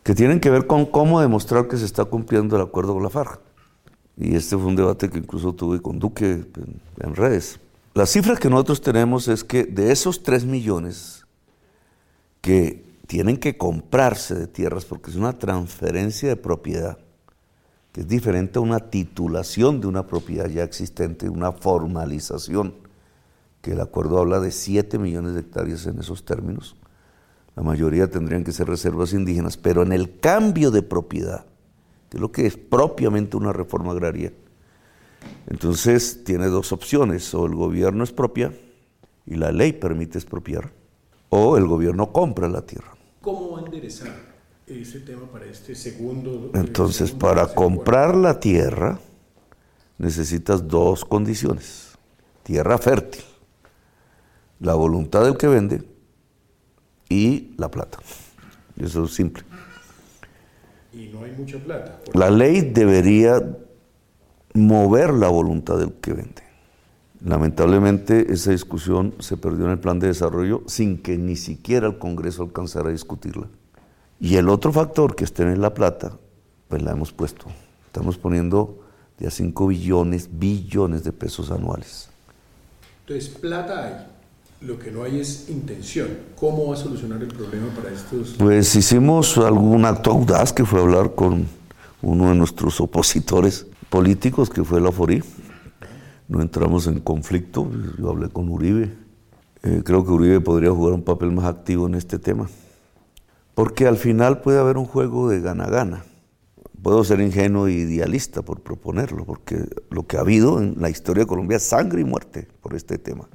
que 0.03 0.15
tienen 0.15 0.41
que 0.41 0.51
ver 0.51 0.67
con 0.67 0.85
cómo 0.87 1.21
demostrar 1.21 1.69
que 1.69 1.77
se 1.77 1.85
está 1.85 2.05
cumpliendo 2.05 2.57
el 2.57 2.63
acuerdo 2.63 2.95
con 2.95 3.03
la 3.03 3.11
FARC. 3.11 3.48
Y 4.19 4.35
este 4.35 4.57
fue 4.57 4.67
un 4.67 4.77
debate 4.77 5.09
que 5.09 5.19
incluso 5.19 5.55
tuve 5.55 5.81
con 5.81 6.01
Duque 6.01 6.45
en, 7.01 7.15
redes. 7.15 7.61
La 7.95 8.05
cifra 8.05 8.37
que 8.37 8.51
nosotros 8.51 8.81
tenemos 8.81 9.29
es 9.29 9.45
que 9.45 9.65
de 9.65 9.93
esos 9.93 10.25
3 10.25 10.45
millones 10.45 11.25
que 12.41 12.85
tienen 13.07 13.37
que 13.37 13.57
comprarse 13.57 14.35
de 14.35 14.49
tierras, 14.49 14.85
porque 14.85 15.11
es 15.11 15.17
una 15.17 15.39
transferencia 15.39 16.29
de 16.29 16.37
propiedad, 16.37 16.99
que 17.93 18.01
es 18.01 18.09
diferente 18.09 18.59
a 18.59 18.63
una 18.63 18.81
titulación 18.91 19.81
de 19.81 19.87
una 19.87 20.07
propiedad 20.07 20.49
ya 20.49 20.65
existente, 20.65 21.29
una 21.29 21.53
formalización, 21.53 22.75
que 23.63 23.73
el 23.73 23.81
acuerdo 23.81 24.19
habla 24.19 24.41
de 24.41 24.51
7 24.51 24.99
millones 24.99 25.35
de 25.35 25.41
hectáreas 25.41 25.87
en 25.87 25.99
esos 25.99 26.25
términos. 26.25 26.77
La 27.55 27.63
mayoría 27.63 28.11
tendrían 28.11 28.45
que 28.45 28.53
ser 28.53 28.67
reservas 28.69 29.13
indígenas, 29.13 29.57
pero 29.57 29.83
en 29.83 29.93
el 29.93 30.19
cambio 30.19 30.71
de 30.71 30.83
propiedad, 30.83 31.47
que 32.09 32.17
es 32.17 32.21
lo 32.21 32.33
que 32.33 32.47
es 32.47 32.57
propiamente 32.57 33.37
una 33.37 33.53
reforma 33.53 33.93
agraria. 33.93 34.33
Entonces 35.47 36.25
tiene 36.25 36.47
dos 36.47 36.73
opciones, 36.73 37.33
o 37.35 37.47
el 37.47 37.55
gobierno 37.55 38.05
expropia 38.05 38.53
y 39.27 39.35
la 39.35 39.53
ley 39.53 39.73
permite 39.73 40.19
expropiar, 40.19 40.73
o 41.29 41.57
el 41.57 41.67
gobierno 41.67 42.13
compra 42.13 42.49
la 42.49 42.63
tierra. 42.63 42.95
¿Cómo 43.21 43.53
va 43.53 43.61
a 43.61 43.65
enderezar 43.65 44.15
ese 44.67 45.01
tema 45.01 45.27
para 45.31 45.47
este 45.47 45.75
segundo? 45.75 46.51
Entonces, 46.55 47.13
para 47.13 47.47
comprar 47.55 48.15
la 48.15 48.41
tierra 48.41 49.01
necesitas 49.99 50.67
dos 50.67 51.05
condiciones. 51.05 51.99
Tierra 52.43 52.79
fértil, 52.79 53.23
la 54.61 54.75
voluntad 54.75 55.25
del 55.25 55.37
que 55.37 55.49
vende 55.49 55.83
y 57.11 57.55
la 57.59 57.71
plata. 57.71 57.99
Eso 58.79 59.05
es 59.05 59.15
simple 59.15 59.45
y 60.93 61.09
no 61.09 61.25
hay 61.25 61.33
mucha 61.33 61.59
plata. 61.59 62.01
La 62.15 62.31
ley 62.31 62.61
debería 62.61 63.43
mover 64.55 65.13
la 65.13 65.29
voluntad 65.29 65.79
del 65.79 65.93
que 65.95 66.13
vende. 66.13 66.43
Lamentablemente 67.25 68.33
esa 68.33 68.53
discusión 68.53 69.15
se 69.19 69.37
perdió 69.37 69.67
en 69.67 69.73
el 69.73 69.79
plan 69.81 69.99
de 69.99 70.07
desarrollo 70.07 70.63
sin 70.67 71.03
que 71.03 71.19
ni 71.19 71.37
siquiera 71.37 71.89
el 71.89 71.99
Congreso 71.99 72.43
alcanzara 72.43 72.89
a 72.89 72.93
discutirla. 72.93 73.49
Y 74.21 74.37
el 74.37 74.49
otro 74.49 74.73
factor 74.73 75.15
que 75.15 75.25
es 75.25 75.33
tener 75.33 75.59
la 75.59 75.75
plata, 75.75 76.17
pues 76.69 76.83
la 76.83 76.93
hemos 76.93 77.13
puesto. 77.13 77.47
Estamos 77.87 78.19
poniendo 78.19 78.85
de 79.19 79.27
a 79.27 79.31
5 79.31 79.67
billones, 79.67 80.29
billones 80.33 81.05
de 81.05 81.13
pesos 81.13 81.51
anuales. 81.51 82.09
Entonces, 83.01 83.29
plata 83.31 83.85
hay. 83.85 84.18
Lo 84.61 84.77
que 84.77 84.91
no 84.91 85.05
hay 85.05 85.21
es 85.21 85.49
intención. 85.49 86.09
¿Cómo 86.35 86.69
va 86.69 86.75
a 86.75 86.77
solucionar 86.77 87.23
el 87.23 87.29
problema 87.29 87.69
para 87.77 87.95
estos? 87.95 88.35
Pues 88.39 88.75
hicimos 88.75 89.39
algún 89.39 89.85
acto 89.85 90.11
audaz 90.11 90.53
que 90.53 90.65
fue 90.65 90.81
hablar 90.81 91.15
con 91.15 91.47
uno 92.03 92.31
de 92.31 92.35
nuestros 92.35 92.81
opositores 92.81 93.67
políticos, 93.89 94.51
que 94.51 94.65
fue 94.65 94.81
la 94.81 94.91
FORI. 94.91 95.23
No 96.27 96.43
entramos 96.43 96.89
en 96.89 96.99
conflicto, 96.99 97.71
yo 97.99 98.11
hablé 98.11 98.31
con 98.31 98.49
Uribe. 98.49 98.93
Eh, 99.63 99.83
creo 99.85 100.05
que 100.05 100.11
Uribe 100.11 100.41
podría 100.41 100.73
jugar 100.73 100.93
un 100.93 101.03
papel 101.03 101.31
más 101.31 101.45
activo 101.45 101.87
en 101.87 101.95
este 101.95 102.19
tema. 102.19 102.49
Porque 103.55 103.87
al 103.87 103.97
final 103.97 104.41
puede 104.41 104.59
haber 104.59 104.77
un 104.77 104.87
juego 104.87 105.29
de 105.29 105.41
gana-gana. 105.41 106.05
Puedo 106.83 107.05
ser 107.05 107.21
ingenuo 107.21 107.69
e 107.69 107.75
idealista 107.75 108.43
por 108.43 108.61
proponerlo, 108.61 109.25
porque 109.25 109.65
lo 109.91 110.07
que 110.09 110.17
ha 110.17 110.21
habido 110.21 110.61
en 110.61 110.75
la 110.81 110.91
historia 110.91 111.23
de 111.25 111.29
Colombia 111.29 111.59
es 111.59 111.63
sangre 111.63 112.01
y 112.01 112.05
muerte 112.05 112.49
por 112.61 112.75
este 112.75 112.99
tema. 112.99 113.29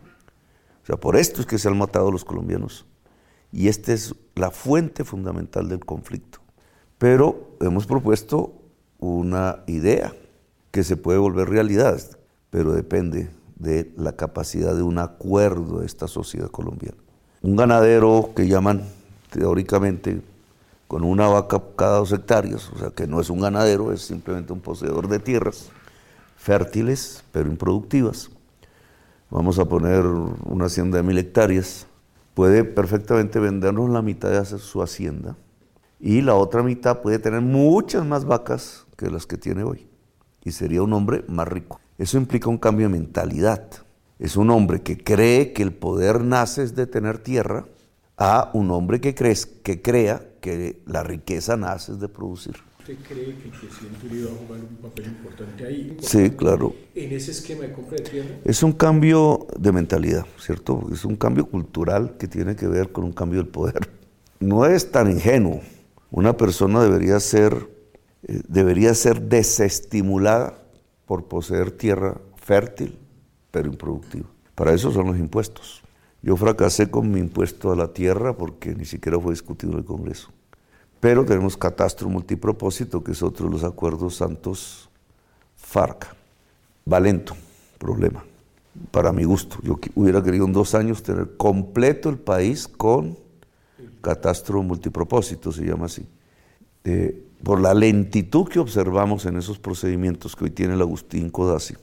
O 0.84 0.86
sea, 0.86 0.98
por 0.98 1.16
esto 1.16 1.42
es 1.42 1.48
que 1.48 1.58
se 1.58 1.70
han 1.70 1.78
matado 1.78 2.12
los 2.12 2.26
colombianos. 2.26 2.86
Y 3.52 3.68
esta 3.68 3.94
es 3.94 4.16
la 4.36 4.52
fuente 4.52 5.04
fundamental 5.04 5.70
del 5.70 5.86
conflicto. 5.86 6.40
Pero 6.98 7.56
hemos 7.62 7.86
propuesto 7.86 8.54
una 9.00 9.64
idea 9.68 10.14
que 10.72 10.84
se 10.84 10.98
puede 10.98 11.20
volver 11.20 11.50
realidad, 11.50 12.02
pero 12.50 12.74
depende 12.74 13.30
de 13.56 13.94
la 13.96 14.16
capacidad 14.16 14.76
de 14.76 14.82
un 14.82 14.98
acuerdo 14.98 15.80
de 15.80 15.86
esta 15.86 16.08
sociedad 16.08 16.50
colombiana. 16.50 16.98
Un 17.42 17.56
ganadero 17.56 18.32
que 18.36 18.48
llaman 18.48 18.84
teóricamente 19.30 20.22
con 20.88 21.04
una 21.04 21.28
vaca 21.28 21.62
cada 21.76 21.98
dos 21.98 22.12
hectáreas, 22.12 22.70
o 22.72 22.78
sea 22.78 22.90
que 22.90 23.08
no 23.08 23.22
es 23.22 23.30
un 23.30 23.42
ganadero, 23.42 23.92
es 23.92 24.02
simplemente 24.02 24.54
un 24.54 24.60
poseedor 24.60 25.08
de 25.08 25.20
tierras 25.20 25.70
fértiles 26.38 27.24
pero 27.32 27.50
improductivas, 27.50 28.30
vamos 29.34 29.58
a 29.58 29.66
poner 29.66 30.06
una 30.06 30.66
hacienda 30.66 30.98
de 30.98 31.04
mil 31.04 31.18
hectáreas, 31.18 31.88
puede 32.36 32.64
perfectamente 32.64 33.40
vendernos 33.40 33.90
la 33.90 34.04
mitad 34.04 34.30
de 34.30 34.46
su 34.46 34.84
hacienda 34.84 35.36
y 36.00 36.22
la 36.22 36.36
otra 36.36 36.62
mitad 36.62 37.02
puede 37.02 37.18
tener 37.18 37.42
muchas 37.42 38.06
más 38.06 38.26
vacas 38.26 38.86
que 38.96 39.10
las 39.10 39.26
que 39.26 39.38
tiene 39.38 39.64
hoy 39.64 39.88
y 40.44 40.52
sería 40.52 40.84
un 40.84 40.94
hombre 40.94 41.26
más 41.28 41.48
rico. 41.48 41.80
Eso 41.98 42.18
implica 42.18 42.48
un 42.48 42.60
cambio 42.60 42.88
de 42.88 42.94
mentalidad. 42.94 43.68
Es 44.20 44.38
un 44.38 44.52
hombre 44.52 44.84
que 44.84 45.04
cree 45.04 45.52
que 45.52 45.64
el 45.64 45.74
poder 45.74 46.22
nace 46.22 46.68
de 46.68 46.86
tener 46.86 47.18
tierra 47.18 47.66
a 48.18 48.52
un 48.54 48.70
hombre 48.70 49.02
que, 49.02 49.16
que 49.16 49.82
crea 49.82 50.22
que 50.42 50.84
la 50.86 51.02
riqueza 51.02 51.58
nace 51.58 51.96
de 51.96 52.08
producir. 52.08 52.58
¿Usted 52.84 52.98
cree 53.08 53.34
que 53.38 53.46
el 53.46 53.52
presidente 53.52 54.08
Uribe 54.08 54.26
va 54.26 54.32
a 54.32 54.36
jugar 54.46 54.60
un 54.60 54.76
papel 54.76 55.06
importante 55.06 55.66
ahí? 55.66 55.98
Sí, 56.02 56.32
claro. 56.32 56.76
¿En 56.94 57.14
ese 57.14 57.32
esquema 57.32 57.62
de 57.62 57.72
compra 57.72 57.96
de 57.96 58.04
tierra? 58.04 58.36
Es 58.44 58.62
un 58.62 58.74
cambio 58.74 59.48
de 59.58 59.72
mentalidad, 59.72 60.26
¿cierto? 60.38 60.90
Es 60.92 61.06
un 61.06 61.16
cambio 61.16 61.46
cultural 61.46 62.18
que 62.18 62.28
tiene 62.28 62.58
que 62.58 62.68
ver 62.68 62.92
con 62.92 63.06
un 63.06 63.14
cambio 63.14 63.40
del 63.40 63.48
poder. 63.48 63.90
No 64.42 64.66
es 64.66 64.92
tan 64.92 65.10
ingenuo. 65.10 65.62
Una 66.12 66.36
persona 66.36 66.84
debería 66.84 67.18
ser, 67.22 67.70
eh, 68.24 68.42
debería 68.50 68.94
ser 68.94 69.22
desestimulada 69.22 70.62
por 71.06 71.30
poseer 71.30 71.72
tierra 71.72 72.20
fértil, 72.36 73.00
pero 73.52 73.70
improductiva. 73.70 74.28
Para 74.56 74.74
eso 74.74 74.92
son 74.92 75.08
los 75.08 75.18
impuestos. 75.18 75.82
Yo 76.22 76.36
fracasé 76.36 76.92
con 76.92 77.10
mi 77.10 77.22
impuesto 77.22 77.72
a 77.72 77.78
la 77.78 77.94
tierra 77.94 78.36
porque 78.36 78.76
ni 78.76 78.84
siquiera 78.84 79.18
fue 79.18 79.32
discutido 79.32 79.72
en 79.72 79.78
el 79.80 79.86
Congreso. 79.86 80.34
Pero 81.04 81.26
tenemos 81.26 81.58
catastro 81.58 82.08
multipropósito, 82.08 83.04
que 83.04 83.12
es 83.12 83.22
otro 83.22 83.48
de 83.48 83.52
los 83.52 83.66
acuerdos 83.66 84.16
santos 84.16 84.90
FARC. 85.58 86.08
Valento, 86.86 87.36
problema, 87.78 88.24
para 88.90 89.12
mi 89.12 89.26
gusto. 89.26 89.58
Yo 89.64 89.78
hubiera 89.96 90.24
querido 90.24 90.46
en 90.46 90.54
dos 90.54 90.74
años 90.74 91.04
tener 91.04 91.36
completo 91.36 92.10
el 92.10 92.20
país 92.20 92.70
con 92.70 93.20
catastro 94.00 94.64
multipropósito, 94.64 95.52
se 95.52 95.66
llama 95.66 95.88
así. 95.88 96.08
Eh, 96.86 97.22
por 97.44 97.60
la 97.60 97.74
lentitud 97.74 98.48
que 98.48 98.60
observamos 98.60 99.26
en 99.26 99.36
esos 99.36 99.60
procedimientos 99.60 100.38
que 100.38 100.46
hoy 100.46 100.52
tiene 100.52 100.76
el 100.76 100.82
Agustín 100.82 101.30
Codazzi, 101.30 101.74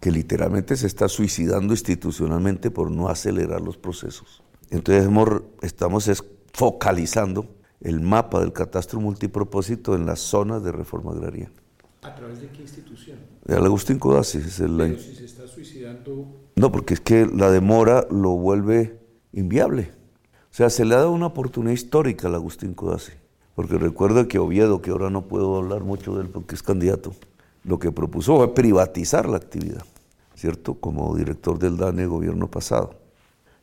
que 0.00 0.10
literalmente 0.10 0.76
se 0.76 0.88
está 0.88 1.08
suicidando 1.08 1.72
institucionalmente 1.72 2.72
por 2.72 2.90
no 2.90 3.08
acelerar 3.08 3.60
los 3.60 3.76
procesos. 3.76 4.42
Entonces 4.70 5.08
estamos 5.62 6.10
focalizando 6.52 7.46
el 7.84 8.00
mapa 8.00 8.40
del 8.40 8.52
catastro 8.52 8.98
multipropósito 8.98 9.94
en 9.94 10.06
las 10.06 10.18
zonas 10.18 10.64
de 10.64 10.72
reforma 10.72 11.12
agraria. 11.12 11.52
¿A 12.02 12.14
través 12.14 12.40
de 12.40 12.48
qué 12.48 12.62
institución? 12.62 13.18
De 13.44 13.54
Agustín 13.54 13.98
Codazzi. 13.98 14.38
Es 14.38 14.58
el, 14.58 14.76
Pero 14.76 14.98
si 14.98 15.14
se 15.14 15.24
está 15.26 15.46
suicidando... 15.46 16.26
No, 16.56 16.72
porque 16.72 16.94
es 16.94 17.00
que 17.00 17.26
la 17.26 17.50
demora 17.50 18.06
lo 18.10 18.30
vuelve 18.30 18.98
inviable. 19.32 19.92
O 20.50 20.56
sea, 20.56 20.70
se 20.70 20.84
le 20.84 20.94
ha 20.94 20.98
dado 20.98 21.12
una 21.12 21.26
oportunidad 21.26 21.74
histórica 21.74 22.28
al 22.28 22.34
Agustín 22.34 22.74
Codazzi. 22.74 23.12
Porque 23.54 23.76
recuerda 23.76 24.26
que 24.26 24.38
Oviedo, 24.38 24.80
que 24.80 24.90
ahora 24.90 25.10
no 25.10 25.28
puedo 25.28 25.56
hablar 25.56 25.84
mucho 25.84 26.16
de 26.16 26.22
él 26.22 26.30
porque 26.30 26.54
es 26.54 26.62
candidato, 26.62 27.12
lo 27.64 27.78
que 27.78 27.92
propuso 27.92 28.36
fue 28.36 28.54
privatizar 28.54 29.28
la 29.28 29.36
actividad, 29.36 29.84
¿cierto? 30.34 30.74
Como 30.74 31.14
director 31.14 31.58
del 31.58 31.76
DANE 31.76 32.06
gobierno 32.06 32.50
pasado. 32.50 33.03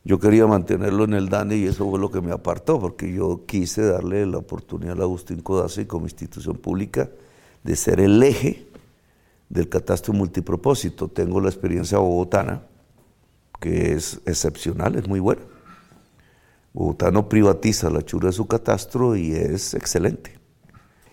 Yo 0.04 0.18
quería 0.18 0.46
mantenerlo 0.46 1.04
en 1.04 1.14
el 1.14 1.28
DANE 1.28 1.56
y 1.56 1.66
eso 1.66 1.88
fue 1.88 1.98
lo 1.98 2.10
que 2.10 2.20
me 2.20 2.32
apartó, 2.32 2.80
porque 2.80 3.12
yo 3.12 3.46
quise 3.46 3.82
darle 3.82 4.26
la 4.26 4.38
oportunidad 4.38 5.00
a 5.00 5.04
Agustín 5.04 5.40
Codazzi 5.40 5.84
como 5.86 6.06
institución 6.06 6.56
pública 6.56 7.08
de 7.62 7.76
ser 7.76 8.00
el 8.00 8.20
eje 8.22 8.66
del 9.48 9.68
catastro 9.68 10.12
multipropósito. 10.12 11.06
Tengo 11.06 11.40
la 11.40 11.48
experiencia 11.48 11.98
bogotana, 11.98 12.62
que 13.60 13.92
es 13.92 14.20
excepcional, 14.26 14.96
es 14.96 15.06
muy 15.06 15.20
buena. 15.20 15.42
Bogotá 16.72 17.12
no 17.12 17.28
privatiza 17.28 17.88
la 17.90 18.02
chura 18.02 18.28
de 18.28 18.32
su 18.32 18.46
catastro 18.46 19.14
y 19.14 19.32
es 19.32 19.74
excelente. 19.74 20.38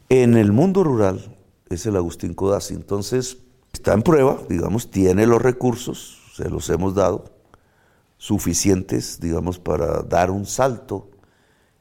En 0.08 0.36
el 0.36 0.52
mundo 0.52 0.84
rural 0.84 1.38
es 1.70 1.86
el 1.86 1.96
Agustín 1.96 2.34
Codazzi, 2.34 2.74
entonces 2.74 3.38
está 3.72 3.94
en 3.94 4.02
prueba, 4.02 4.40
digamos, 4.50 4.90
tiene 4.90 5.28
los 5.28 5.40
recursos, 5.40 6.18
se 6.36 6.50
los 6.50 6.68
hemos 6.72 6.96
dado, 6.96 7.39
suficientes, 8.20 9.20
digamos, 9.20 9.58
para 9.58 10.04
dar 10.04 10.30
un 10.30 10.46
salto 10.46 11.10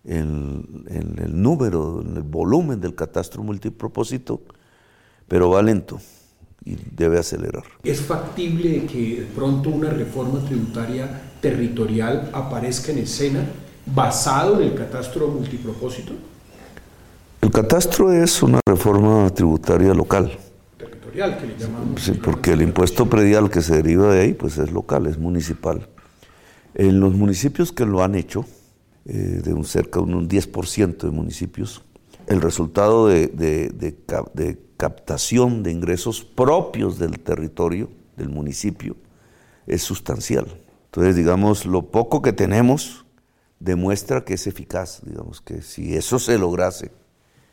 en, 0.05 0.87
en 0.89 1.19
el 1.19 1.43
número, 1.43 2.01
en 2.01 2.17
el 2.17 2.23
volumen 2.23 2.81
del 2.81 2.95
catastro 2.95 3.43
multipropósito, 3.43 4.41
pero 5.27 5.51
va 5.51 5.61
lento 5.61 6.01
y 6.65 6.77
debe 6.95 7.19
acelerar. 7.19 7.65
¿Es 7.83 8.01
factible 8.01 8.87
que 8.87 9.27
pronto 9.35 9.69
una 9.69 9.91
reforma 9.91 10.39
tributaria 10.41 11.23
territorial 11.43 12.31
aparezca 12.33 12.93
en 12.93 12.99
escena 12.99 13.45
basado 13.85 14.61
en 14.61 14.69
el 14.69 14.75
catastro 14.75 15.29
multipropósito? 15.29 16.13
El 17.41 17.51
catastro 17.51 18.13
es 18.13 18.43
una 18.43 18.61
reforma 18.65 19.29
tributaria 19.31 19.93
local. 19.93 20.39
Territorial, 20.77 21.37
que 21.39 21.47
le 21.47 21.59
llamamos. 21.59 22.01
Sí, 22.01 22.13
porque 22.13 22.53
el 22.53 22.63
impuesto 22.63 23.07
predial 23.11 23.51
que 23.51 23.61
se 23.61 23.75
deriva 23.77 24.13
de 24.13 24.21
ahí, 24.21 24.35
pues 24.35 24.57
es 24.59 24.71
local, 24.71 25.07
es 25.07 25.19
municipal. 25.19 25.89
En 26.79 27.01
los 27.01 27.13
municipios 27.13 27.73
que 27.73 27.85
lo 27.85 28.05
han 28.05 28.15
hecho, 28.15 28.45
eh, 29.05 29.41
de 29.43 29.53
un 29.53 29.65
cerca 29.65 29.99
de 29.99 30.15
un 30.15 30.29
10% 30.29 30.99
de 30.99 31.11
municipios, 31.11 31.83
el 32.29 32.41
resultado 32.41 33.09
de, 33.09 34.59
captación 34.77 35.65
de 35.65 35.73
ingresos 35.73 36.23
propios 36.23 37.01
del 37.01 37.19
territorio, 37.19 37.91
del 38.17 38.29
municipio, 38.29 38.95
es 39.67 39.83
sustancial. 39.83 40.47
Entonces, 40.85 41.17
digamos, 41.17 41.67
lo 41.67 41.91
poco 41.91 42.23
que 42.23 42.33
tenemos 42.33 43.05
demuestra 43.59 44.25
que 44.25 44.35
es 44.35 44.47
eficaz, 44.47 45.01
digamos 45.05 45.41
que 45.41 45.63
si 45.63 45.97
eso 45.97 46.21
se 46.21 46.39
lograse 46.39 46.93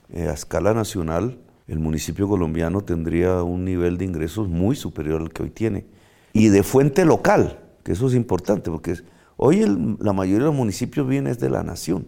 eh, 0.09 0.27
a 0.27 0.33
escala 0.33 0.75
nacional, 0.75 1.39
el 1.67 1.79
municipio 1.79 2.27
colombiano 2.27 2.81
tendría 2.81 3.41
un 3.41 3.65
nivel 3.65 3.97
de 3.97 4.05
ingresos 4.05 4.47
muy 4.47 4.75
superior 4.75 5.19
al 5.19 5.33
que 5.33 5.41
hoy 5.41 5.49
tiene. 5.49 5.87
Y 6.31 6.49
de 6.49 6.61
fuente 6.61 7.05
local, 7.05 7.59
que 7.83 7.93
eso 7.93 8.07
es 8.07 8.13
importante, 8.13 8.69
porque 8.69 8.91
hoy 9.37 9.59
la 9.99 10.13
mayoría 10.13 10.39
de 10.39 10.45
los 10.45 10.55
municipios 10.55 11.07
vienen 11.07 11.35
de 11.37 11.49
la 11.49 11.63
nación, 11.63 12.07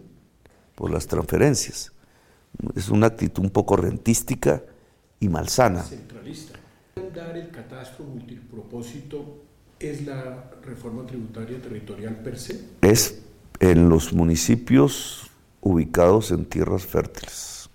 por 0.74 0.90
las 0.90 1.06
transferencias. 1.06 1.92
Es 2.74 2.88
una 2.88 3.08
actitud 3.08 3.42
un 3.42 3.50
poco 3.50 3.76
rentística 3.76 4.62
y 5.20 5.28
malsana. 5.28 5.82
Centralista. 5.82 6.58
Dar 7.14 7.36
el 7.36 7.50
catastro 7.50 8.04
multipropósito 8.04 9.42
es 9.78 10.06
la 10.06 10.50
reforma 10.62 11.04
tributaria 11.06 11.60
territorial 11.60 12.16
per 12.16 12.38
se. 12.38 12.64
Es 12.80 13.20
en 13.60 13.88
los 13.88 14.12
municipios 14.12 15.30
ubicados 15.60 16.30
en 16.30 16.44
tierras 16.44 16.86
fértiles. 16.86 17.68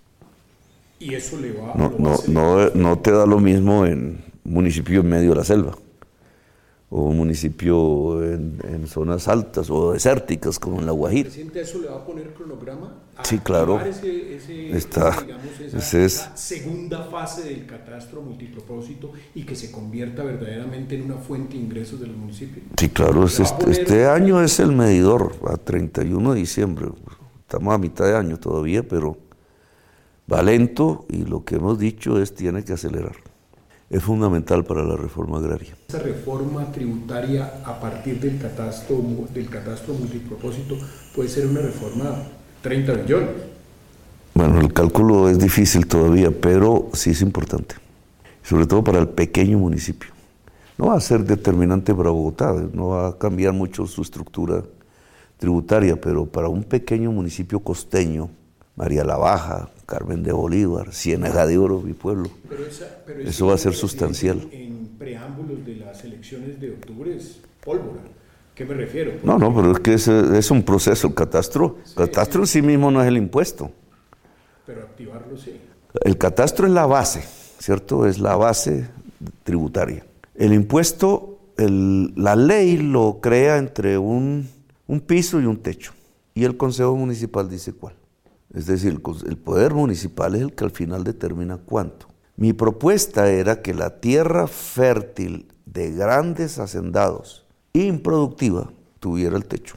¿Y 0.99 1.15
eso 1.15 1.37
le 1.37 1.51
va 1.51 1.73
no, 1.75 1.93
no, 1.99 2.17
no, 2.27 2.69
no, 2.69 2.99
te 2.99 3.11
da 3.11 3.25
lo 3.25 3.39
mismo 3.39 3.85
en 3.85 4.23
municipio 4.45 5.01
en 5.01 5.09
medio 5.09 5.31
de 5.31 5.35
la 5.35 5.43
selva 5.43 5.77
o 6.95 7.05
un 7.05 7.17
municipio 7.17 8.23
en, 8.23 8.85
zonas 8.85 9.27
altas 9.27 9.71
o 9.71 9.93
desérticas 9.93 10.59
como 10.59 10.79
en 10.79 10.85
La 10.85 10.91
Guajira. 10.91 11.23
¿Presidente 11.23 11.61
eso 11.61 11.79
le 11.79 11.87
va 11.87 11.95
a 11.95 12.05
poner 12.05 12.33
cronograma? 12.35 12.99
sí, 13.23 13.39
claro. 13.39 13.81
Ese, 13.81 14.77
Está, 14.77 15.15
esa, 15.73 15.99
es, 15.99 16.29
segunda 16.35 17.03
fase 17.05 17.49
del 17.49 17.65
catastro 17.65 18.21
multipropósito 18.21 19.11
y 19.33 19.43
que 19.43 19.55
se 19.55 19.71
convierta 19.71 20.23
verdaderamente 20.23 20.95
en 20.95 21.05
una 21.05 21.15
fuente 21.15 21.53
de 21.57 21.63
ingresos 21.63 21.99
de 21.99 22.07
los 22.07 22.15
municipios. 22.15 22.63
Sí, 22.77 22.89
claro. 22.89 23.25
este, 23.25 23.71
este 23.71 24.05
año 24.05 24.39
es 24.43 24.59
el 24.59 24.71
medidor, 24.71 25.33
a 25.47 25.57
31 25.57 26.33
de 26.33 26.39
diciembre. 26.39 26.89
Estamos 27.39 27.73
a 27.73 27.79
mitad 27.79 28.05
de 28.05 28.15
año 28.15 28.37
todavía, 28.37 28.87
pero 28.87 29.17
va 30.31 30.43
lento 30.43 31.07
y 31.09 31.25
lo 31.25 31.43
que 31.43 31.55
hemos 31.55 31.79
dicho 31.79 32.21
es 32.21 32.35
tiene 32.35 32.63
que 32.63 32.73
acelerar 32.73 33.15
es 33.93 34.03
fundamental 34.03 34.63
para 34.65 34.83
la 34.83 34.95
reforma 34.95 35.37
agraria. 35.37 35.75
Esa 35.87 35.99
reforma 35.99 36.71
tributaria 36.71 37.61
a 37.63 37.79
partir 37.79 38.19
del 38.19 38.39
catastro, 38.39 38.99
del 39.31 39.47
catastro 39.49 39.93
multipropósito 39.93 40.75
puede 41.15 41.29
ser 41.29 41.45
una 41.45 41.61
reforma 41.61 42.23
30 42.63 42.93
millones. 42.95 43.29
Bueno, 44.33 44.59
el 44.61 44.73
cálculo 44.73 45.29
es 45.29 45.37
difícil 45.37 45.85
todavía, 45.85 46.31
pero 46.31 46.89
sí 46.93 47.11
es 47.11 47.21
importante, 47.21 47.75
sobre 48.41 48.65
todo 48.65 48.83
para 48.83 48.97
el 48.97 49.09
pequeño 49.09 49.59
municipio. 49.59 50.09
No 50.79 50.87
va 50.87 50.95
a 50.95 50.99
ser 50.99 51.23
determinante 51.23 51.93
para 51.93 52.09
Bogotá, 52.09 52.51
no 52.73 52.87
va 52.87 53.09
a 53.09 53.17
cambiar 53.19 53.53
mucho 53.53 53.85
su 53.85 54.01
estructura 54.01 54.63
tributaria, 55.37 56.01
pero 56.01 56.25
para 56.25 56.47
un 56.47 56.63
pequeño 56.63 57.11
municipio 57.11 57.59
costeño, 57.59 58.31
María 58.75 59.03
la 59.03 59.17
Baja, 59.17 59.69
Carmen 59.93 60.23
de 60.23 60.31
Bolívar, 60.31 60.91
Ciénaga 60.91 61.45
de 61.45 61.55
Oro, 61.59 61.79
mi 61.79 61.93
pueblo. 61.93 62.27
eso, 63.23 63.45
va 63.45 63.53
a 63.53 63.57
ser 63.59 63.75
sustancial. 63.75 64.49
En 64.51 64.87
preámbulos 64.97 65.63
de 65.63 65.75
las 65.75 66.03
elecciones 66.03 66.59
de 66.59 66.71
octubre 66.71 67.15
es 67.15 67.41
pólvora. 67.63 68.01
¿Qué 68.55 68.65
me 68.65 68.73
refiero? 68.73 69.11
No, 69.23 69.37
no, 69.37 69.53
pero 69.55 69.71
es 69.73 69.79
que 69.81 69.93
es, 69.93 70.49
un 70.49 70.63
proceso. 70.63 71.09
El 71.09 71.13
catastro, 71.13 71.77
el 71.85 71.93
catastro 71.93 72.41
en 72.41 72.47
sí 72.47 72.63
mismo 72.63 72.89
no 72.89 73.03
es 73.03 73.07
el 73.07 73.17
impuesto. 73.17 73.69
Pero 74.65 74.81
activarlo 74.81 75.37
sí. 75.37 75.61
El 76.03 76.17
catastro 76.17 76.65
es 76.65 76.73
la 76.73 76.87
base, 76.87 77.23
¿cierto? 77.59 78.07
Es 78.07 78.17
la 78.17 78.35
base 78.35 78.89
tributaria. 79.43 80.03
El 80.33 80.53
impuesto, 80.53 81.37
la 81.55 82.35
ley 82.35 82.77
lo 82.77 83.19
crea 83.21 83.57
entre 83.57 83.99
un 83.99 84.49
piso 85.05 85.39
y 85.39 85.45
un 85.45 85.57
techo. 85.57 85.93
Y 86.33 86.45
el 86.45 86.57
Consejo 86.57 86.95
Municipal 86.95 87.47
dice 87.47 87.73
cuál. 87.73 87.93
Es 88.53 88.67
decir, 88.67 89.01
el 89.25 89.37
poder 89.37 89.73
municipal 89.73 90.35
es 90.35 90.41
el 90.41 90.53
que 90.53 90.63
al 90.63 90.71
final 90.71 91.03
determina 91.03 91.57
cuánto. 91.57 92.07
Mi 92.35 92.53
propuesta 92.53 93.29
era 93.29 93.61
que 93.61 93.73
la 93.73 93.99
tierra 93.99 94.47
fértil 94.47 95.47
de 95.65 95.91
grandes 95.91 96.59
hacendados, 96.59 97.45
improductiva, 97.73 98.71
tuviera 98.99 99.37
el 99.37 99.45
techo. 99.45 99.75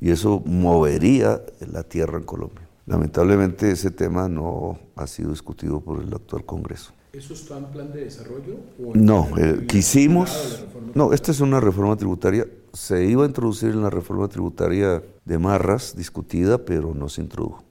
Y 0.00 0.10
eso 0.10 0.42
movería 0.44 1.42
la 1.60 1.82
tierra 1.82 2.18
en 2.18 2.24
Colombia. 2.24 2.68
Lamentablemente 2.86 3.70
ese 3.70 3.90
tema 3.90 4.28
no 4.28 4.78
ha 4.94 5.06
sido 5.06 5.30
discutido 5.30 5.80
por 5.80 6.02
el 6.02 6.12
actual 6.12 6.44
Congreso. 6.44 6.92
¿Eso 7.12 7.32
está 7.32 7.56
en 7.56 7.64
plan 7.66 7.92
de 7.92 8.04
desarrollo? 8.04 8.58
no, 8.94 9.28
eh, 9.38 9.64
quisimos... 9.66 10.64
No, 10.94 11.12
esta 11.14 11.30
es 11.30 11.40
una 11.40 11.60
reforma 11.60 11.96
tributaria. 11.96 12.46
Se 12.72 13.06
iba 13.06 13.24
a 13.24 13.26
introducir 13.26 13.70
en 13.70 13.82
la 13.82 13.90
reforma 13.90 14.28
tributaria 14.28 15.02
de 15.24 15.38
Marras, 15.38 15.96
discutida, 15.96 16.58
pero 16.58 16.94
no 16.94 17.08
se 17.08 17.22
introdujo. 17.22 17.64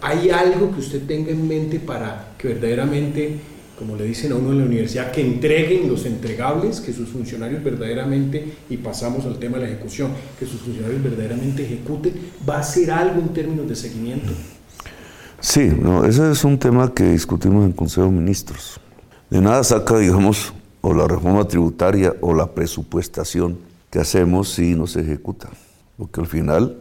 ¿Hay 0.00 0.30
algo 0.30 0.72
que 0.72 0.80
usted 0.80 1.02
tenga 1.06 1.30
en 1.30 1.46
mente 1.48 1.80
para 1.80 2.34
que 2.38 2.48
verdaderamente 2.48 3.40
como 3.78 3.94
le 3.94 4.04
dicen 4.04 4.32
a 4.32 4.36
uno 4.36 4.52
en 4.52 4.58
la 4.58 4.64
universidad, 4.64 5.12
que 5.12 5.20
entreguen 5.20 5.88
los 5.88 6.06
entregables, 6.06 6.80
que 6.80 6.92
sus 6.92 7.10
funcionarios 7.10 7.62
verdaderamente, 7.62 8.54
y 8.70 8.78
pasamos 8.78 9.26
al 9.26 9.38
tema 9.38 9.58
de 9.58 9.64
la 9.64 9.70
ejecución, 9.70 10.12
que 10.38 10.46
sus 10.46 10.60
funcionarios 10.62 11.02
verdaderamente 11.02 11.64
ejecuten, 11.64 12.14
¿va 12.48 12.56
a 12.56 12.60
hacer 12.60 12.90
algo 12.90 13.20
en 13.20 13.28
términos 13.28 13.68
de 13.68 13.76
seguimiento? 13.76 14.32
Sí, 15.40 15.70
no, 15.78 16.04
ese 16.04 16.30
es 16.32 16.42
un 16.44 16.58
tema 16.58 16.92
que 16.92 17.12
discutimos 17.12 17.66
en 17.66 17.72
Consejo 17.72 18.06
de 18.06 18.12
Ministros. 18.12 18.80
De 19.28 19.40
nada 19.40 19.62
saca, 19.62 19.98
digamos, 19.98 20.54
o 20.80 20.94
la 20.94 21.06
reforma 21.06 21.46
tributaria 21.46 22.14
o 22.22 22.32
la 22.32 22.54
presupuestación 22.54 23.58
que 23.90 23.98
hacemos 23.98 24.48
si 24.48 24.74
no 24.74 24.86
se 24.86 25.00
ejecuta. 25.00 25.50
Porque 25.98 26.20
al 26.20 26.26
final 26.26 26.76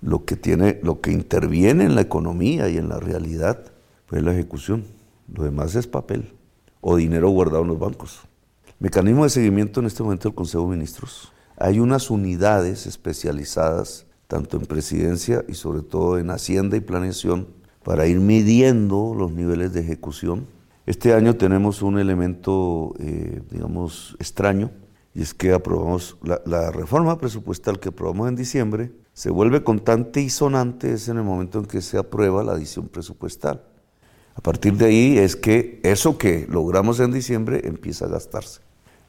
lo 0.00 0.24
que 0.24 0.36
tiene, 0.36 0.78
lo 0.82 1.00
que 1.00 1.12
interviene 1.12 1.84
en 1.84 1.94
la 1.94 2.02
economía 2.02 2.68
y 2.68 2.76
en 2.76 2.88
la 2.88 2.98
realidad, 3.00 3.72
pues 4.06 4.20
es 4.20 4.24
la 4.24 4.32
ejecución. 4.32 4.84
Lo 5.32 5.44
demás 5.44 5.74
es 5.74 5.86
papel 5.86 6.32
o 6.80 6.96
dinero 6.96 7.28
guardado 7.30 7.62
en 7.62 7.68
los 7.68 7.78
bancos. 7.78 8.20
Mecanismo 8.78 9.24
de 9.24 9.30
seguimiento 9.30 9.80
en 9.80 9.86
este 9.86 10.02
momento 10.02 10.28
del 10.28 10.36
Consejo 10.36 10.64
de 10.64 10.70
Ministros. 10.70 11.32
Hay 11.56 11.80
unas 11.80 12.10
unidades 12.10 12.86
especializadas, 12.86 14.06
tanto 14.28 14.56
en 14.56 14.66
presidencia 14.66 15.44
y 15.48 15.54
sobre 15.54 15.82
todo 15.82 16.18
en 16.18 16.30
Hacienda 16.30 16.76
y 16.76 16.80
Planeación, 16.80 17.48
para 17.82 18.06
ir 18.06 18.20
midiendo 18.20 19.14
los 19.16 19.32
niveles 19.32 19.72
de 19.72 19.80
ejecución. 19.80 20.46
Este 20.86 21.12
año 21.14 21.36
tenemos 21.36 21.82
un 21.82 21.98
elemento, 21.98 22.94
eh, 23.00 23.42
digamos, 23.50 24.16
extraño, 24.20 24.70
y 25.14 25.22
es 25.22 25.34
que 25.34 25.52
aprobamos 25.52 26.16
la, 26.22 26.40
la, 26.46 26.70
reforma 26.70 27.18
presupuestal 27.18 27.80
que 27.80 27.88
aprobamos 27.88 28.28
en 28.28 28.36
diciembre, 28.36 28.92
se 29.18 29.30
vuelve 29.30 29.64
contante 29.64 30.20
y 30.20 30.30
sonante 30.30 30.92
es 30.92 31.08
en 31.08 31.16
el 31.16 31.24
momento 31.24 31.58
en 31.58 31.64
que 31.64 31.82
se 31.82 31.98
aprueba 31.98 32.44
la 32.44 32.52
adición 32.52 32.86
presupuestal. 32.86 33.64
A 34.36 34.40
partir 34.40 34.74
de 34.74 34.84
ahí 34.84 35.18
es 35.18 35.34
que 35.34 35.80
eso 35.82 36.16
que 36.16 36.46
logramos 36.48 37.00
en 37.00 37.10
diciembre 37.10 37.62
empieza 37.64 38.04
a 38.04 38.10
gastarse. 38.10 38.60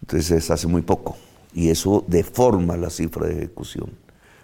Entonces 0.01 0.49
hace 0.49 0.65
muy 0.65 0.81
poco 0.81 1.15
y 1.53 1.69
eso 1.69 2.03
deforma 2.07 2.75
la 2.75 2.89
cifra 2.89 3.27
de 3.27 3.35
ejecución. 3.37 3.91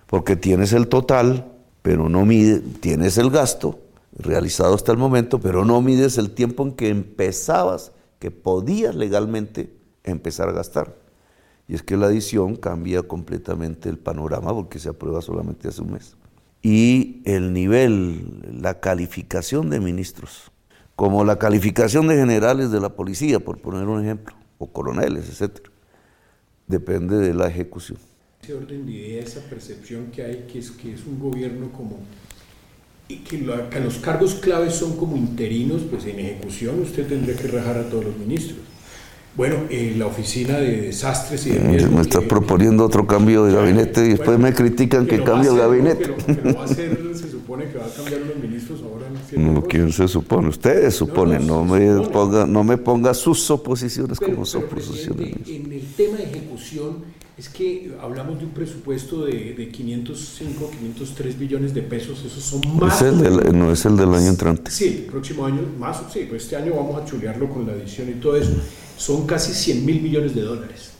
Porque 0.05 0.35
tienes 0.35 0.71
el 0.71 0.87
total, 0.87 1.51
pero 1.81 2.09
no 2.09 2.25
mide, 2.25 2.59
tienes 2.59 3.17
el 3.17 3.31
gasto 3.31 3.79
realizado 4.15 4.75
hasta 4.75 4.91
el 4.91 4.99
momento, 4.99 5.39
pero 5.39 5.65
no 5.65 5.81
mides 5.81 6.19
el 6.19 6.29
tiempo 6.29 6.61
en 6.61 6.73
que 6.73 6.89
empezabas, 6.89 7.91
que 8.19 8.29
podías 8.29 8.93
legalmente 8.93 9.75
empezar 10.03 10.47
a 10.47 10.51
gastar. 10.51 11.04
Y 11.67 11.75
es 11.75 11.83
que 11.83 11.97
la 11.97 12.07
adición 12.07 12.55
cambia 12.55 13.03
completamente 13.03 13.89
el 13.89 13.97
panorama 13.97 14.53
porque 14.53 14.79
se 14.79 14.89
aprueba 14.89 15.21
solamente 15.21 15.67
hace 15.67 15.81
un 15.81 15.93
mes. 15.93 16.15
Y 16.61 17.21
el 17.25 17.53
nivel, 17.53 18.61
la 18.61 18.79
calificación 18.79 19.69
de 19.69 19.79
ministros 19.79 20.51
como 20.95 21.25
la 21.25 21.37
calificación 21.37 22.07
de 22.07 22.15
generales 22.15 22.71
de 22.71 22.79
la 22.79 22.89
policía, 22.89 23.39
por 23.39 23.59
poner 23.59 23.87
un 23.87 24.03
ejemplo, 24.03 24.33
o 24.57 24.67
coroneles, 24.67 25.29
etcétera, 25.29 25.69
depende 26.67 27.17
de 27.17 27.33
la 27.33 27.47
ejecución. 27.47 27.99
Ese 28.41 28.53
orden 28.53 28.85
de 28.85 28.91
idea, 28.91 29.23
esa 29.23 29.41
percepción 29.41 30.07
que 30.11 30.23
hay, 30.23 30.45
que 30.51 30.59
es, 30.59 30.71
que 30.71 30.93
es 30.93 31.05
un 31.05 31.19
gobierno 31.19 31.71
como 31.71 31.99
y 33.07 33.17
que, 33.17 33.37
que 33.69 33.79
los 33.81 33.97
cargos 33.97 34.35
claves 34.35 34.73
son 34.75 34.97
como 34.97 35.15
interinos, 35.15 35.83
pues 35.83 36.05
en 36.05 36.19
ejecución 36.19 36.81
usted 36.81 37.07
tendría 37.07 37.35
que 37.35 37.47
rajar 37.49 37.77
a 37.77 37.89
todos 37.89 38.05
los 38.05 38.17
ministros. 38.17 38.59
Bueno, 39.35 39.57
en 39.69 39.99
la 39.99 40.05
oficina 40.05 40.57
de 40.59 40.81
desastres 40.81 41.45
y 41.45 41.51
de 41.51 41.59
riesgos, 41.59 41.91
Me 41.91 42.01
está 42.01 42.21
proponiendo 42.21 42.85
otro 42.85 43.05
cambio 43.05 43.43
de 43.43 43.53
gabinete 43.53 44.05
y 44.05 44.09
después 44.11 44.39
me 44.39 44.53
critican 44.53 45.05
que, 45.05 45.21
cambie 45.23 45.49
el 45.49 45.57
gabinete. 45.57 46.15
Que 46.15 46.33
lo, 46.33 46.55
va 46.55 46.63
a 46.63 46.67
se 46.67 47.29
supone 47.29 47.69
que 47.69 47.77
va 47.77 47.85
a 47.85 47.89
cambiar 47.89 48.21
los 48.21 48.37
ministros 48.37 48.81
ahora. 48.81 49.07
No, 49.35 49.61
¿quién 49.63 49.91
se 49.91 50.07
supone? 50.07 50.47
Ustedes 50.47 50.95
suponen, 50.95 51.45
no, 51.45 51.65
no, 51.65 51.75
me, 51.75 52.07
Ponga, 52.07 52.45
no 52.45 52.63
me 52.63 52.77
ponga 52.77 53.13
sus 53.13 53.51
oposiciones 53.51 54.19
pero, 54.19 54.33
como 54.33 54.45
suposiciones. 54.45 55.35
En 55.47 55.71
el 55.71 55.85
tema 55.97 56.17
de 56.17 56.23
ejecución, 56.23 57.03
es 57.37 57.49
que 57.49 57.91
hablamos 58.01 58.39
de 58.39 58.45
un 58.45 58.51
presupuesto 58.51 59.25
de, 59.25 59.53
de 59.53 59.69
505, 59.69 60.71
503 60.71 61.37
billones 61.37 61.73
de 61.73 61.81
pesos, 61.81 62.23
esos 62.25 62.41
son 62.41 62.61
más. 62.79 63.01
Es 63.01 63.07
el 63.07 63.21
del, 63.21 63.57
no 63.57 63.71
es 63.71 63.85
el 63.85 63.97
del 63.97 64.13
año 64.13 64.29
entrante. 64.29 64.71
Sí, 64.71 65.03
el 65.05 65.11
próximo 65.11 65.45
año 65.45 65.61
más, 65.77 66.01
sí, 66.13 66.25
pues 66.29 66.43
este 66.43 66.55
año 66.55 66.73
vamos 66.75 67.01
a 67.01 67.05
chulearlo 67.05 67.49
con 67.49 67.67
la 67.67 67.73
adición 67.73 68.09
y 68.09 68.13
todo 68.13 68.37
eso 68.37 68.53
son 68.97 69.27
casi 69.27 69.53
100 69.53 69.85
mil 69.85 70.01
millones 70.01 70.33
de 70.33 70.41
dólares. 70.41 70.91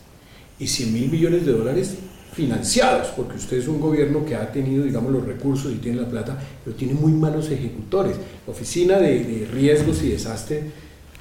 Y 0.60 0.68
100 0.68 0.94
mil 0.94 1.10
millones 1.10 1.46
de 1.46 1.54
dólares 1.54 1.96
financiados, 2.34 3.08
porque 3.16 3.38
usted 3.38 3.58
es 3.58 3.68
un 3.70 3.80
gobierno 3.80 4.26
que 4.26 4.36
ha 4.36 4.52
tenido, 4.52 4.84
digamos, 4.84 5.14
los 5.14 5.26
recursos 5.26 5.72
y 5.72 5.76
tiene 5.76 6.02
la 6.02 6.10
plata, 6.10 6.38
pero 6.66 6.76
tiene 6.76 6.94
muy 6.94 7.14
malos 7.14 7.50
ejecutores. 7.50 8.18
La 8.46 8.52
Oficina 8.52 8.98
de, 8.98 9.24
de 9.24 9.48
Riesgos 9.54 10.04
y 10.04 10.10
Desastre 10.10 10.64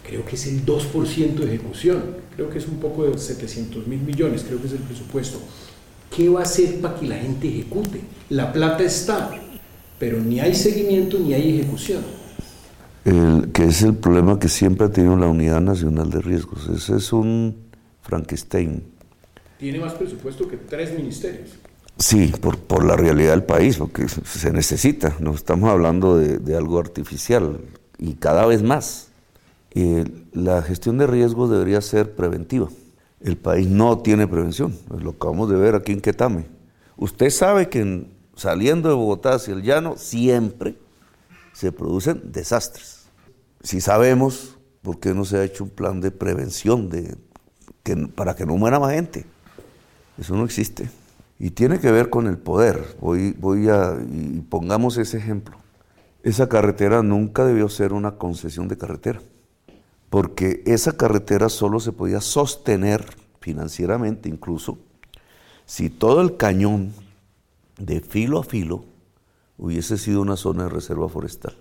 creo 0.07 0.25
que 0.25 0.37
es 0.37 0.47
el 0.47 0.65
2% 0.65 1.35
de 1.35 1.47
ejecución, 1.47 2.03
creo 2.37 2.51
que 2.51 2.59
es 2.59 2.69
un 2.69 2.79
poco 2.79 3.05
de 3.05 3.19
700 3.19 3.87
mil 3.87 4.01
millones, 4.01 4.45
creo 4.47 4.61
que 4.61 4.67
es 4.67 4.73
el 4.73 4.81
presupuesto. 4.81 5.39
¿Qué 6.15 6.29
va 6.29 6.41
a 6.41 6.43
hacer 6.45 6.81
para 6.81 6.95
que 6.95 7.07
la 7.07 7.17
gente 7.17 7.49
ejecute? 7.49 8.01
La 8.31 8.53
plata 8.53 8.85
está, 8.85 9.31
pero 9.99 10.21
ni 10.21 10.39
hay 10.39 10.55
seguimiento 10.55 11.19
ni 11.19 11.35
hay 11.35 11.59
ejecución 11.59 12.03
el, 13.05 13.51
que 13.53 13.65
es 13.65 13.83
el 13.83 13.95
problema 13.95 14.39
que 14.39 14.49
siempre 14.49 14.87
ha 14.87 14.91
tenido 14.91 15.17
la 15.17 15.27
Unidad 15.27 15.61
Nacional 15.61 16.11
de 16.11 16.21
Riesgos. 16.21 16.69
Ese 16.69 16.97
es 16.97 17.13
un 17.13 17.57
Frankenstein. 18.03 18.83
Tiene 19.59 19.79
más 19.79 19.95
presupuesto 19.95 20.49
que 20.49 20.57
tres 20.57 20.97
ministerios. 20.97 21.51
Sí, 21.99 22.33
por, 22.41 22.59
por 22.59 22.85
la 22.85 22.97
realidad 22.97 23.31
del 23.31 23.45
país, 23.45 23.77
porque 23.77 24.09
se 24.09 24.53
necesita. 24.53 25.17
No 25.21 25.35
estamos 25.35 25.71
hablando 25.71 26.17
de, 26.17 26.39
de 26.39 26.57
algo 26.57 26.79
artificial 26.79 27.61
y 27.99 28.15
cada 28.15 28.47
vez 28.47 28.63
más. 28.63 29.11
Eh, 29.75 30.05
la 30.33 30.63
gestión 30.63 30.99
de 30.99 31.07
riesgos 31.07 31.51
debería 31.51 31.81
ser 31.81 32.15
preventiva. 32.15 32.69
El 33.21 33.37
país 33.37 33.69
no 33.69 33.99
tiene 33.99 34.29
prevención, 34.29 34.77
lo 35.01 35.11
acabamos 35.11 35.49
de 35.51 35.57
ver 35.57 35.75
aquí 35.75 35.93
en 35.93 36.01
Quetame. 36.01 36.47
Usted 36.97 37.31
sabe 37.31 37.69
que 37.69 38.07
saliendo 38.37 38.89
de 38.89 38.95
Bogotá 38.95 39.35
hacia 39.35 39.55
el 39.55 39.63
llano 39.63 39.97
siempre 39.97 40.77
se 41.53 41.73
producen 41.73 42.33
desastres. 42.33 43.07
Si 43.63 43.81
sabemos, 43.81 44.59
¿por 44.83 45.01
qué 45.01 45.15
no 45.15 45.25
se 45.25 45.39
ha 45.39 45.45
hecho 45.45 45.65
un 45.65 45.71
plan 45.71 46.01
de 46.01 46.11
prevención 46.11 46.91
de, 46.91 47.17
que, 47.83 47.97
para 47.97 48.37
que 48.37 48.45
no 48.45 48.57
muera 48.57 48.79
más 48.79 48.93
gente? 48.93 49.25
Eso 50.19 50.37
no 50.37 50.45
existe. 50.45 50.91
Y 51.39 51.51
tiene 51.51 51.81
que 51.81 51.91
ver 51.91 52.11
con 52.11 52.27
el 52.27 52.39
poder. 52.39 52.97
Voy, 53.01 53.33
voy 53.33 53.69
a, 53.69 53.97
y 54.01 54.41
pongamos 54.43 54.99
ese 54.99 55.17
ejemplo. 55.19 55.57
Esa 56.23 56.49
carretera 56.49 57.03
nunca 57.03 57.45
debió 57.45 57.69
ser 57.69 57.93
una 57.93 58.13
concesión 58.13 58.69
de 58.69 58.79
carretera, 58.79 59.21
porque 60.15 60.63
esa 60.65 60.97
carretera 60.97 61.49
solo 61.49 61.81
se 61.81 61.91
podía 61.91 62.21
sostener 62.21 63.05
financieramente 63.41 64.29
incluso 64.29 64.79
si 65.67 65.91
todo 65.91 66.21
el 66.21 66.37
cañón 66.37 66.93
de 67.81 67.99
filo 67.99 68.39
a 68.39 68.45
filo 68.45 68.85
hubiese 69.59 69.99
sido 69.99 70.21
una 70.21 70.37
zona 70.37 70.63
de 70.63 70.69
reserva 70.69 71.09
forestal. 71.09 71.57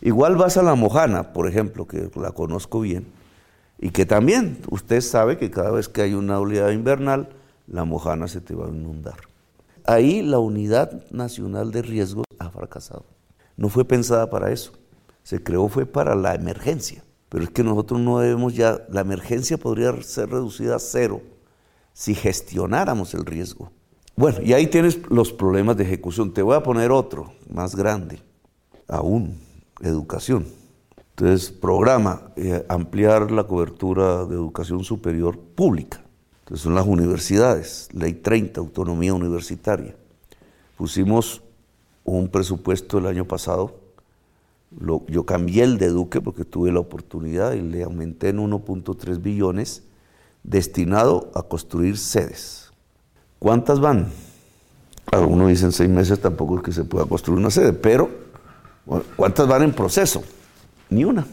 Igual 0.00 0.36
vas 0.36 0.56
a 0.56 0.62
la 0.62 0.74
Mojana, 0.74 1.34
por 1.34 1.46
ejemplo, 1.46 1.86
que 1.86 2.10
la 2.16 2.30
conozco 2.30 2.80
bien, 2.80 3.08
y 3.78 3.90
que 3.90 4.06
también 4.06 4.62
usted 4.70 5.02
sabe 5.02 5.36
que 5.36 5.50
cada 5.50 5.70
vez 5.70 5.90
que 5.90 6.00
hay 6.00 6.14
una 6.14 6.40
oleada 6.40 6.72
invernal, 6.72 7.28
la 7.66 7.84
Mojana 7.84 8.26
se 8.26 8.40
te 8.40 8.54
va 8.54 8.68
a 8.68 8.70
inundar. 8.70 9.18
Ahí 9.84 10.22
la 10.22 10.38
Unidad 10.38 11.04
Nacional 11.10 11.72
de 11.72 11.82
Riesgos 11.82 12.24
ha 12.38 12.48
fracasado. 12.48 13.04
No 13.58 13.68
fue 13.68 13.84
pensada 13.84 14.30
para 14.30 14.50
eso. 14.50 14.72
Se 15.24 15.42
creó 15.42 15.68
fue 15.68 15.84
para 15.84 16.14
la 16.14 16.34
emergencia. 16.34 17.04
Pero 17.32 17.44
es 17.44 17.50
que 17.50 17.64
nosotros 17.64 17.98
no 17.98 18.18
debemos 18.18 18.54
ya, 18.54 18.82
la 18.90 19.00
emergencia 19.00 19.56
podría 19.56 20.02
ser 20.02 20.28
reducida 20.28 20.76
a 20.76 20.78
cero 20.78 21.22
si 21.94 22.14
gestionáramos 22.14 23.14
el 23.14 23.24
riesgo. 23.24 23.72
Bueno, 24.16 24.42
y 24.42 24.52
ahí 24.52 24.66
tienes 24.66 25.00
los 25.08 25.32
problemas 25.32 25.78
de 25.78 25.84
ejecución. 25.84 26.34
Te 26.34 26.42
voy 26.42 26.56
a 26.56 26.62
poner 26.62 26.90
otro, 26.90 27.32
más 27.48 27.74
grande, 27.74 28.18
aún, 28.86 29.40
educación. 29.80 30.46
Entonces, 31.16 31.50
programa 31.50 32.32
eh, 32.36 32.66
ampliar 32.68 33.30
la 33.30 33.44
cobertura 33.44 34.26
de 34.26 34.34
educación 34.34 34.84
superior 34.84 35.38
pública. 35.38 36.04
Entonces, 36.40 36.62
son 36.62 36.74
las 36.74 36.86
universidades, 36.86 37.88
ley 37.94 38.12
30, 38.12 38.60
autonomía 38.60 39.14
universitaria. 39.14 39.96
Pusimos 40.76 41.40
un 42.04 42.28
presupuesto 42.28 42.98
el 42.98 43.06
año 43.06 43.24
pasado. 43.24 43.81
Yo 45.08 45.26
cambié 45.26 45.64
el 45.64 45.78
de 45.78 45.88
Duque 45.88 46.20
porque 46.20 46.44
tuve 46.44 46.72
la 46.72 46.80
oportunidad 46.80 47.52
y 47.52 47.62
le 47.62 47.84
aumenté 47.84 48.30
en 48.30 48.38
1.3 48.38 49.20
billones 49.20 49.84
destinado 50.42 51.30
a 51.34 51.42
construir 51.42 51.98
sedes 51.98 52.62
¿Cuántas 53.42 53.80
van? 53.80 54.06
Claro, 55.06 55.26
uno 55.26 55.48
dice 55.48 55.64
en 55.64 55.72
seis 55.72 55.90
meses 55.90 56.20
tampoco 56.20 56.58
es 56.58 56.62
que 56.62 56.70
se 56.70 56.84
pueda 56.84 57.06
construir 57.06 57.40
una 57.40 57.50
sede, 57.50 57.72
pero 57.72 58.08
¿cuántas 59.16 59.48
van 59.48 59.64
en 59.64 59.72
proceso? 59.72 60.22
Ni 60.90 61.04
una. 61.04 61.26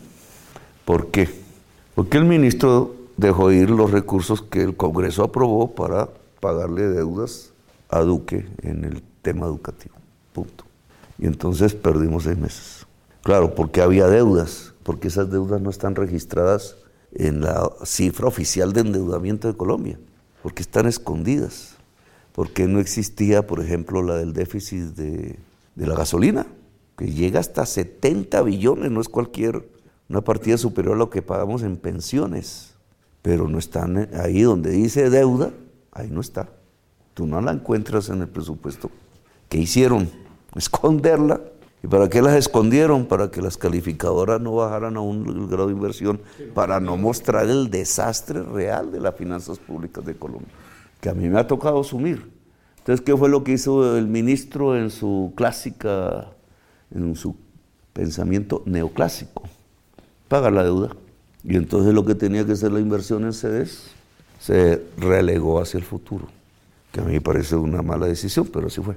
¿Por 0.85 1.11
qué? 1.11 1.29
Porque 1.93 2.17
el 2.17 2.25
ministro 2.25 2.95
dejó 3.15 3.51
ir 3.51 3.69
los 3.69 3.91
recursos 3.91 4.41
que 4.41 4.63
el 4.63 4.75
Congreso 4.75 5.23
aprobó 5.23 5.75
para 5.75 6.09
pagarle 6.39 6.87
deudas 6.87 7.53
a 7.89 7.99
Duque 7.99 8.47
en 8.63 8.85
el 8.85 9.03
tema 9.21 9.45
educativo. 9.45 9.93
Punto. 10.33 10.63
Y 11.19 11.27
entonces 11.27 11.75
perdimos 11.75 12.23
seis 12.23 12.39
meses. 12.39 12.87
Claro, 13.23 13.53
porque 13.53 13.81
había 13.81 14.07
deudas, 14.07 14.73
porque 14.83 15.09
esas 15.09 15.29
deudas 15.29 15.61
no 15.61 15.69
están 15.69 15.95
registradas 15.95 16.77
en 17.11 17.41
la 17.41 17.69
cifra 17.83 18.27
oficial 18.27 18.73
de 18.73 18.81
endeudamiento 18.81 19.47
de 19.47 19.57
Colombia, 19.57 19.99
porque 20.41 20.61
están 20.61 20.85
escondidas, 20.85 21.75
porque 22.31 22.67
no 22.67 22.79
existía, 22.79 23.45
por 23.45 23.59
ejemplo, 23.59 24.01
la 24.01 24.15
del 24.15 24.33
déficit 24.33 24.95
de, 24.95 25.37
la 25.75 25.95
gasolina, 25.95 26.47
que 26.97 27.07
llega 27.07 27.39
hasta 27.39 27.65
70 27.65 28.41
billones, 28.41 28.91
no 28.91 29.01
es 29.01 29.09
cualquier, 29.09 29.67
una 30.09 30.21
partida 30.21 30.57
superior 30.57 30.95
a 30.95 30.97
lo 30.97 31.09
que 31.09 31.21
pagamos 31.21 31.63
en 31.63 31.77
pensiones, 31.77 32.75
pero 33.21 33.47
no 33.47 33.59
están 33.59 34.09
ahí 34.15 34.41
donde 34.41 34.71
dice 34.71 35.09
deuda, 35.09 35.51
ahí 35.91 36.09
no 36.09 36.21
está. 36.21 36.49
Tú 37.13 37.27
no 37.27 37.41
la 37.41 37.51
encuentras 37.51 38.09
en 38.09 38.21
el 38.21 38.29
presupuesto. 38.29 38.89
¿Qué 39.49 39.57
hicieron? 39.57 40.09
Esconderla 40.55 41.41
¿Y 41.81 41.87
para 41.87 42.09
qué 42.09 42.21
las 42.21 42.35
escondieron? 42.35 43.05
Para 43.05 43.31
que 43.31 43.41
las 43.41 43.57
calificadoras 43.57 44.41
no 44.41 44.55
bajaran 44.55 44.97
a 44.97 45.01
un 45.01 45.47
grado 45.47 45.67
de 45.67 45.73
inversión, 45.73 46.19
para 46.53 46.79
no 46.79 46.97
mostrar 46.97 47.49
el 47.49 47.69
desastre 47.69 48.43
real 48.43 48.91
de 48.91 48.99
las 48.99 49.15
finanzas 49.15 49.59
públicas 49.59 50.05
de 50.05 50.15
Colombia, 50.15 50.49
que 50.99 51.09
a 51.09 51.13
mí 51.13 51.29
me 51.29 51.39
ha 51.39 51.47
tocado 51.47 51.79
asumir. 51.79 52.29
Entonces, 52.79 53.05
¿qué 53.05 53.15
fue 53.15 53.29
lo 53.29 53.43
que 53.43 53.53
hizo 53.53 53.97
el 53.97 54.07
ministro 54.07 54.75
en 54.77 54.89
su 54.89 55.31
clásica, 55.35 56.27
en 56.93 57.15
su 57.15 57.35
pensamiento 57.93 58.61
neoclásico? 58.65 59.43
Paga 60.27 60.51
la 60.51 60.63
deuda. 60.63 60.89
Y 61.43 61.55
entonces 61.55 61.93
lo 61.93 62.03
que 62.03 62.15
tenía 62.15 62.45
que 62.45 62.57
ser 62.57 62.73
la 62.73 62.81
inversión 62.81 63.23
en 63.23 63.31
CEDES 63.31 63.91
se 64.39 64.83
relegó 64.97 65.61
hacia 65.61 65.77
el 65.77 65.85
futuro, 65.85 66.27
que 66.91 66.99
a 66.99 67.03
mí 67.03 67.13
me 67.13 67.21
parece 67.21 67.55
una 67.55 67.81
mala 67.81 68.07
decisión, 68.07 68.49
pero 68.51 68.67
así 68.67 68.81
fue 68.81 68.95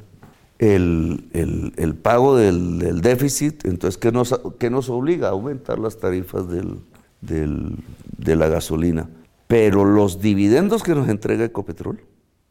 el, 0.63 1.99
pago 2.03 2.37
del, 2.37 3.01
déficit, 3.01 3.65
entonces, 3.65 3.99
¿qué 3.99 4.13
nos, 4.13 4.39
nos 4.71 4.89
obliga? 4.89 5.29
A 5.29 5.33
aumentar 5.33 5.79
las 5.79 5.99
tarifas 5.99 6.47
de 6.49 8.37
la 8.37 8.49
gasolina. 8.49 9.09
Pero 9.49 9.85
los 9.85 10.21
dividendos 10.21 10.83
que 10.83 10.95
nos 10.95 11.09
entrega 11.09 11.45
Ecopetrol, 11.45 12.01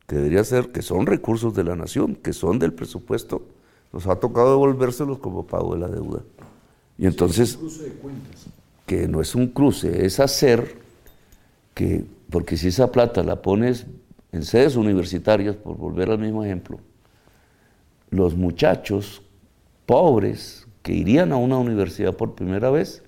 que 0.08 0.18
debería 0.18 0.44
ser, 0.44 0.72
que 0.72 0.82
son 0.82 1.06
recursos 1.06 1.56
de 1.56 1.64
la 1.64 1.76
nación, 1.76 2.16
que 2.16 2.34
son 2.34 2.60
del 2.60 2.74
presupuesto, 2.74 3.44
nos 3.94 4.08
ha 4.08 4.18
tocado 4.18 4.52
devolvérselos 4.52 5.20
como 5.20 5.48
pago 5.48 5.74
de 5.74 5.80
la 5.80 5.88
deuda. 5.88 6.22
Y 6.98 7.08
entonces, 7.08 7.58
que 8.86 9.08
no 9.08 9.22
es 9.22 9.36
un 9.36 9.48
cruce, 9.48 10.06
es 10.06 10.20
hacer 10.20 10.76
que, 11.74 12.06
porque 12.30 12.58
si 12.58 12.68
esa 12.68 12.92
plata 12.92 13.24
la 13.24 13.42
pones 13.42 13.86
en 14.32 14.44
sedes 14.44 14.76
universitarias, 14.76 15.56
por 15.56 15.78
volver 15.78 16.12
al 16.12 16.20
mismo 16.20 16.44
ejemplo, 16.44 16.80
los 18.12 18.36
muchachos 18.36 19.24
pobres 19.86 20.68
que 20.84 20.94
irían 20.94 21.32
a 21.32 21.38
una 21.38 21.58
universidad 21.58 22.16
por 22.16 22.36
primera 22.36 22.70
vez 22.70 23.04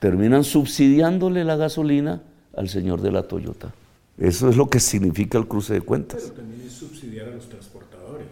terminan 0.00 0.44
subsidiándole 0.44 1.44
la 1.44 1.56
gasolina 1.56 2.22
al 2.56 2.68
señor 2.68 3.00
de 3.00 3.12
la 3.12 3.22
Toyota. 3.28 3.72
Eso 4.18 4.48
es 4.48 4.56
lo 4.56 4.68
que 4.68 4.80
significa 4.80 5.38
el 5.38 5.46
cruce 5.46 5.74
de 5.74 5.80
cuentas. 5.80 6.22
Pero 6.22 6.34
también 6.34 6.60
es 6.66 6.72
subsidiar 6.72 7.28
a 7.28 7.30
los 7.30 7.48
transportadores, 7.48 8.26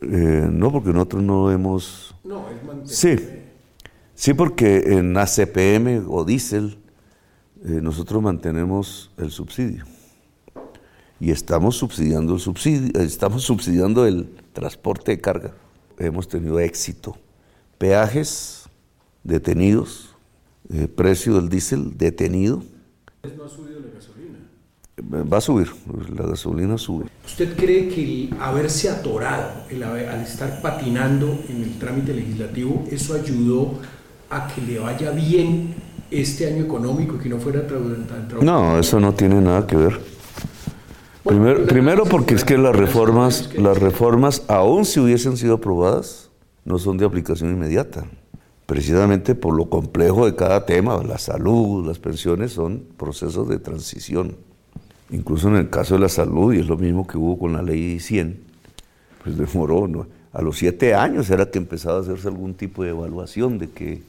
¿no? 0.00 0.16
Eh, 0.16 0.48
no, 0.50 0.72
porque 0.72 0.90
nosotros 0.90 1.22
no 1.22 1.50
hemos... 1.50 2.14
No, 2.24 2.48
es 2.50 2.64
mantener... 2.64 2.88
Sí, 2.88 3.16
sí, 4.14 4.34
porque 4.34 4.94
en 4.98 5.16
ACPM 5.16 6.06
o 6.08 6.24
diésel 6.24 6.78
eh, 7.64 7.80
nosotros 7.82 8.22
mantenemos 8.22 9.10
el 9.16 9.30
subsidio 9.30 9.84
y 11.20 11.30
estamos 11.30 11.76
subsidiando 11.76 12.34
el 12.34 12.40
subsidio, 12.40 12.98
estamos 13.00 13.42
subsidiando 13.42 14.06
el 14.06 14.30
transporte 14.52 15.12
de 15.12 15.20
carga. 15.20 15.52
Hemos 15.98 16.28
tenido 16.28 16.58
éxito. 16.58 17.16
Peajes 17.78 18.64
detenidos, 19.22 20.14
eh, 20.72 20.88
precio 20.88 21.34
del 21.34 21.48
diésel 21.48 21.96
detenido. 21.96 22.62
¿No 23.36 23.44
ha 23.44 23.48
subido 23.48 23.80
la 23.80 23.94
gasolina? 23.94 24.38
Va 25.30 25.38
a 25.38 25.40
subir, 25.40 25.68
la 26.14 26.26
gasolina 26.26 26.78
sube. 26.78 27.06
¿Usted 27.24 27.56
cree 27.56 27.88
que 27.88 28.02
el 28.02 28.34
haberse 28.40 28.88
atorado, 28.90 29.64
el 29.70 29.82
al 29.82 30.22
estar 30.22 30.60
patinando 30.62 31.38
en 31.48 31.62
el 31.62 31.78
trámite 31.78 32.14
legislativo, 32.14 32.84
eso 32.90 33.14
ayudó 33.14 33.78
a 34.30 34.46
que 34.48 34.60
le 34.62 34.78
vaya 34.78 35.10
bien 35.10 35.74
este 36.10 36.46
año 36.46 36.64
económico 36.64 37.16
y 37.16 37.18
que 37.18 37.28
no 37.28 37.38
fuera 37.38 37.66
tan... 37.66 38.28
No, 38.42 38.78
eso 38.78 39.00
no 39.00 39.14
tiene 39.14 39.40
nada 39.40 39.66
que 39.66 39.76
ver 39.76 40.19
primero, 41.24 42.04
porque 42.04 42.34
es 42.34 42.44
que 42.44 42.58
las 42.58 42.74
reformas, 42.74 43.54
las 43.54 43.78
reformas, 43.78 44.42
aun 44.48 44.84
si 44.84 45.00
hubiesen 45.00 45.36
sido 45.36 45.54
aprobadas, 45.54 46.30
no 46.64 46.78
son 46.78 46.98
de 46.98 47.04
aplicación 47.04 47.50
inmediata. 47.50 48.04
Precisamente 48.66 49.34
por 49.34 49.54
lo 49.54 49.68
complejo 49.68 50.26
de 50.26 50.36
cada 50.36 50.64
tema, 50.64 51.02
la 51.02 51.18
salud, 51.18 51.86
las 51.86 51.98
pensiones 51.98 52.52
son 52.52 52.84
procesos 52.96 53.48
de 53.48 53.58
transición. 53.58 54.36
Incluso 55.10 55.48
en 55.48 55.56
el 55.56 55.70
caso 55.70 55.94
de 55.94 56.00
la 56.00 56.08
salud, 56.08 56.54
y 56.54 56.60
es 56.60 56.68
lo 56.68 56.76
mismo 56.76 57.06
que 57.06 57.18
hubo 57.18 57.38
con 57.38 57.52
la 57.52 57.62
ley 57.62 57.98
100, 57.98 58.40
pues 59.24 59.36
demoró, 59.36 59.88
¿no? 59.88 60.06
a 60.32 60.42
los 60.42 60.58
siete 60.58 60.94
años 60.94 61.28
era 61.30 61.50
que 61.50 61.58
empezaba 61.58 61.98
a 61.98 62.00
hacerse 62.02 62.28
algún 62.28 62.54
tipo 62.54 62.84
de 62.84 62.90
evaluación 62.90 63.58
de 63.58 63.70
qué 63.70 64.02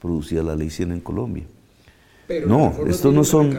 producía 0.00 0.42
la 0.42 0.56
ley 0.56 0.70
100 0.70 0.92
en 0.92 1.00
Colombia. 1.00 1.44
Pero 2.28 2.46
no, 2.46 2.74
estos 2.86 3.12
no 3.12 3.24
son... 3.24 3.58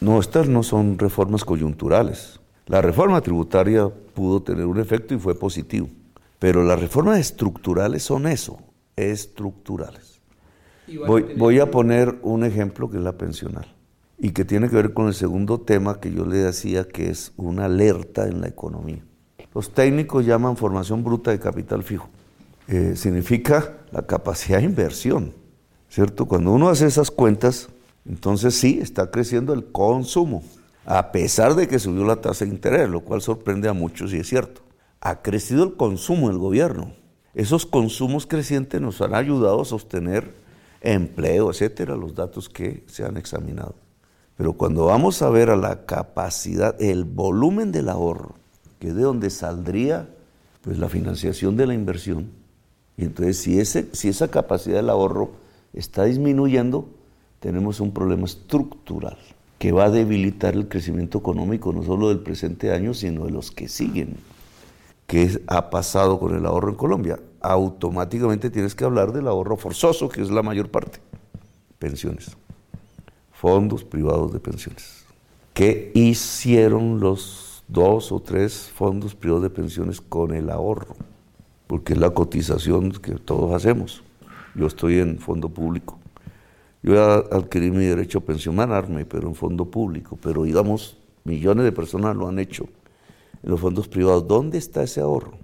No, 0.00 0.18
estas 0.18 0.48
no 0.48 0.62
son 0.62 0.98
reformas 0.98 1.44
coyunturales. 1.44 2.40
La 2.66 2.82
reforma 2.82 3.20
tributaria 3.20 3.88
pudo 4.14 4.42
tener 4.42 4.66
un 4.66 4.80
efecto 4.80 5.14
y 5.14 5.18
fue 5.18 5.38
positivo, 5.38 5.88
pero 6.38 6.64
las 6.64 6.80
reformas 6.80 7.20
estructurales 7.20 8.02
son 8.02 8.26
eso, 8.26 8.58
estructurales. 8.96 10.20
Voy, 11.36 11.58
a 11.58 11.70
poner 11.70 12.16
un 12.22 12.44
ejemplo 12.44 12.90
que 12.90 12.96
es 12.96 13.02
la 13.02 13.12
pensional 13.12 13.66
y 14.18 14.30
que 14.30 14.44
tiene 14.44 14.68
que 14.68 14.76
ver 14.76 14.92
con 14.92 15.08
el 15.08 15.14
segundo 15.14 15.60
tema 15.60 16.00
que 16.00 16.12
yo 16.12 16.24
le 16.24 16.38
decía 16.38 16.86
que 16.86 17.10
es 17.10 17.32
una 17.36 17.66
alerta 17.66 18.26
en 18.26 18.40
la 18.40 18.48
economía. 18.48 19.02
Los 19.54 19.72
técnicos 19.74 20.24
llaman 20.24 20.56
formación 20.56 21.02
bruta 21.02 21.30
de 21.30 21.40
capital 21.40 21.82
fijo. 21.82 22.08
Eh, 22.68 22.94
significa 22.96 23.78
la 23.90 24.06
capacidad 24.06 24.58
de 24.58 24.64
inversión, 24.64 25.32
¿cierto? 25.96 26.26
Cuando 26.26 26.52
uno 26.52 26.68
hace 26.68 26.84
esas 26.84 27.10
cuentas, 27.10 27.70
entonces 28.06 28.54
sí, 28.54 28.80
está 28.82 29.10
creciendo 29.10 29.54
el 29.54 29.64
consumo, 29.64 30.44
a 30.84 31.10
pesar 31.10 31.54
de 31.54 31.68
que 31.68 31.78
subió 31.78 32.04
la 32.04 32.20
tasa 32.20 32.44
de 32.44 32.50
interés, 32.50 32.90
lo 32.90 33.00
cual 33.00 33.22
sorprende 33.22 33.66
a 33.70 33.72
muchos 33.72 34.12
y 34.12 34.18
es 34.18 34.28
cierto. 34.28 34.60
Ha 35.00 35.22
crecido 35.22 35.64
el 35.64 35.74
consumo 35.74 36.28
del 36.28 36.36
gobierno. 36.36 36.92
Esos 37.32 37.64
consumos 37.64 38.26
crecientes 38.26 38.78
nos 38.78 39.00
han 39.00 39.14
ayudado 39.14 39.62
a 39.62 39.64
sostener 39.64 40.34
empleo, 40.82 41.50
etcétera, 41.50 41.96
los 41.96 42.14
datos 42.14 42.50
que 42.50 42.84
se 42.88 43.02
han 43.02 43.16
examinado. 43.16 43.74
Pero 44.36 44.52
cuando 44.52 44.84
vamos 44.84 45.22
a 45.22 45.30
ver 45.30 45.48
a 45.48 45.56
la 45.56 45.86
capacidad, 45.86 46.76
el 46.78 47.04
volumen 47.04 47.72
del 47.72 47.88
ahorro, 47.88 48.34
que 48.80 48.88
es 48.88 48.94
de 48.94 49.02
donde 49.02 49.30
saldría 49.30 50.10
pues 50.60 50.78
la 50.78 50.90
financiación 50.90 51.56
de 51.56 51.66
la 51.66 51.72
inversión, 51.72 52.32
y 52.98 53.04
entonces 53.04 53.38
si, 53.38 53.58
ese, 53.58 53.88
si 53.94 54.08
esa 54.08 54.28
capacidad 54.28 54.76
del 54.76 54.90
ahorro 54.90 55.45
está 55.76 56.04
disminuyendo, 56.04 56.88
tenemos 57.38 57.80
un 57.80 57.92
problema 57.92 58.24
estructural 58.24 59.16
que 59.58 59.72
va 59.72 59.84
a 59.84 59.90
debilitar 59.90 60.54
el 60.54 60.68
crecimiento 60.68 61.18
económico 61.18 61.72
no 61.72 61.82
solo 61.82 62.08
del 62.08 62.18
presente 62.18 62.72
año, 62.72 62.92
sino 62.94 63.26
de 63.26 63.30
los 63.30 63.50
que 63.50 63.68
siguen. 63.68 64.16
¿Qué 65.06 65.40
ha 65.46 65.70
pasado 65.70 66.18
con 66.18 66.34
el 66.34 66.44
ahorro 66.46 66.70
en 66.70 66.76
Colombia? 66.76 67.20
Automáticamente 67.40 68.50
tienes 68.50 68.74
que 68.74 68.84
hablar 68.84 69.12
del 69.12 69.28
ahorro 69.28 69.56
forzoso, 69.56 70.08
que 70.08 70.20
es 70.20 70.30
la 70.30 70.42
mayor 70.42 70.70
parte. 70.70 70.98
Pensiones. 71.78 72.36
Fondos 73.32 73.84
privados 73.84 74.32
de 74.32 74.40
pensiones. 74.40 75.04
¿Qué 75.54 75.92
hicieron 75.94 77.00
los 77.00 77.62
dos 77.68 78.10
o 78.12 78.20
tres 78.20 78.70
fondos 78.74 79.14
privados 79.14 79.44
de 79.44 79.50
pensiones 79.50 80.00
con 80.00 80.34
el 80.34 80.50
ahorro? 80.50 80.96
Porque 81.66 81.92
es 81.92 81.98
la 81.98 82.10
cotización 82.10 82.90
que 82.90 83.12
todos 83.12 83.54
hacemos. 83.54 84.02
Yo 84.56 84.66
estoy 84.66 84.98
en 84.98 85.18
fondo 85.18 85.48
público 85.48 85.98
yo 86.86 86.92
voy 86.92 87.00
a 87.00 87.36
adquirir 87.36 87.72
mi 87.72 87.84
derecho 87.84 88.18
a 88.18 88.20
pensionarme, 88.20 89.04
pero 89.04 89.26
en 89.26 89.34
fondo 89.34 89.68
público. 89.68 90.16
Pero 90.22 90.44
digamos, 90.44 90.96
millones 91.24 91.64
de 91.64 91.72
personas 91.72 92.14
lo 92.14 92.28
han 92.28 92.38
hecho 92.38 92.68
en 93.42 93.50
los 93.50 93.58
fondos 93.58 93.88
privados. 93.88 94.28
¿Dónde 94.28 94.58
está 94.58 94.84
ese 94.84 95.00
ahorro? 95.00 95.36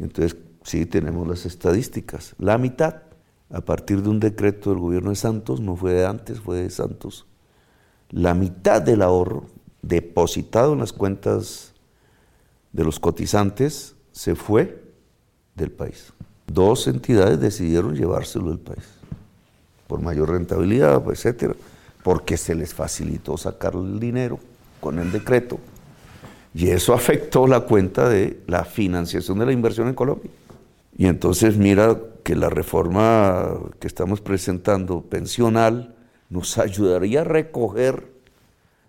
Entonces, 0.00 0.36
sí, 0.64 0.86
tenemos 0.86 1.28
las 1.28 1.46
estadísticas. 1.46 2.34
La 2.40 2.58
mitad, 2.58 3.02
a 3.48 3.60
partir 3.60 4.02
de 4.02 4.08
un 4.08 4.18
decreto 4.18 4.70
del 4.70 4.80
gobierno 4.80 5.10
de 5.10 5.16
Santos, 5.16 5.60
no 5.60 5.76
fue 5.76 5.92
de 5.92 6.04
antes, 6.04 6.40
fue 6.40 6.62
de 6.62 6.70
Santos, 6.70 7.24
la 8.10 8.34
mitad 8.34 8.82
del 8.82 9.02
ahorro 9.02 9.46
depositado 9.82 10.72
en 10.72 10.80
las 10.80 10.92
cuentas 10.92 11.74
de 12.72 12.82
los 12.82 12.98
cotizantes 12.98 13.94
se 14.10 14.34
fue 14.34 14.82
del 15.54 15.70
país. 15.70 16.12
Dos 16.52 16.86
entidades 16.86 17.40
decidieron 17.40 17.94
llevárselo 17.94 18.50
del 18.50 18.58
país 18.58 18.84
por 19.86 20.02
mayor 20.02 20.30
rentabilidad, 20.30 21.02
etcétera, 21.10 21.54
porque 22.02 22.36
se 22.36 22.54
les 22.54 22.74
facilitó 22.74 23.36
sacar 23.36 23.74
el 23.74 23.98
dinero 23.98 24.38
con 24.80 24.98
el 24.98 25.12
decreto. 25.12 25.58
Y 26.54 26.68
eso 26.68 26.92
afectó 26.92 27.46
la 27.46 27.60
cuenta 27.60 28.08
de 28.08 28.40
la 28.46 28.64
financiación 28.64 29.38
de 29.38 29.46
la 29.46 29.52
inversión 29.52 29.88
en 29.88 29.94
Colombia. 29.94 30.30
Y 30.96 31.06
entonces 31.06 31.56
mira 31.56 31.98
que 32.22 32.36
la 32.36 32.50
reforma 32.50 33.54
que 33.80 33.86
estamos 33.86 34.20
presentando, 34.20 35.00
pensional, 35.00 35.94
nos 36.28 36.58
ayudaría 36.58 37.22
a 37.22 37.24
recoger, 37.24 38.12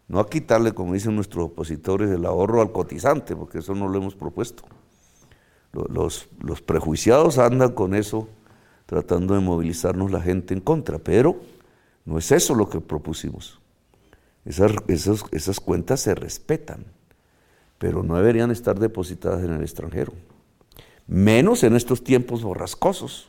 no 0.09 0.19
a 0.19 0.29
quitarle, 0.29 0.73
como 0.73 0.93
dicen 0.93 1.15
nuestros 1.15 1.45
opositores, 1.45 2.09
el 2.09 2.25
ahorro 2.25 2.61
al 2.61 2.73
cotizante, 2.73 3.35
porque 3.37 3.59
eso 3.59 3.73
no 3.73 3.87
lo 3.87 3.97
hemos 3.99 4.15
propuesto. 4.15 4.63
Los, 5.73 6.29
los 6.39 6.61
prejuiciados 6.61 7.39
andan 7.39 7.71
con 7.71 7.95
eso, 7.95 8.29
tratando 8.85 9.33
de 9.33 9.41
movilizarnos 9.41 10.11
la 10.11 10.21
gente 10.21 10.53
en 10.53 10.61
contra, 10.61 10.99
pero 10.99 11.41
no 12.05 12.17
es 12.17 12.31
eso 12.31 12.53
lo 12.53 12.69
que 12.69 12.79
propusimos. 12.79 13.59
Esas, 14.45 14.73
esas 15.31 15.59
cuentas 15.59 16.01
se 16.01 16.15
respetan, 16.15 16.85
pero 17.77 18.03
no 18.03 18.15
deberían 18.15 18.51
estar 18.51 18.79
depositadas 18.79 19.43
en 19.43 19.53
el 19.53 19.61
extranjero, 19.61 20.13
menos 21.07 21.63
en 21.63 21.75
estos 21.75 22.03
tiempos 22.03 22.43
borrascosos, 22.43 23.27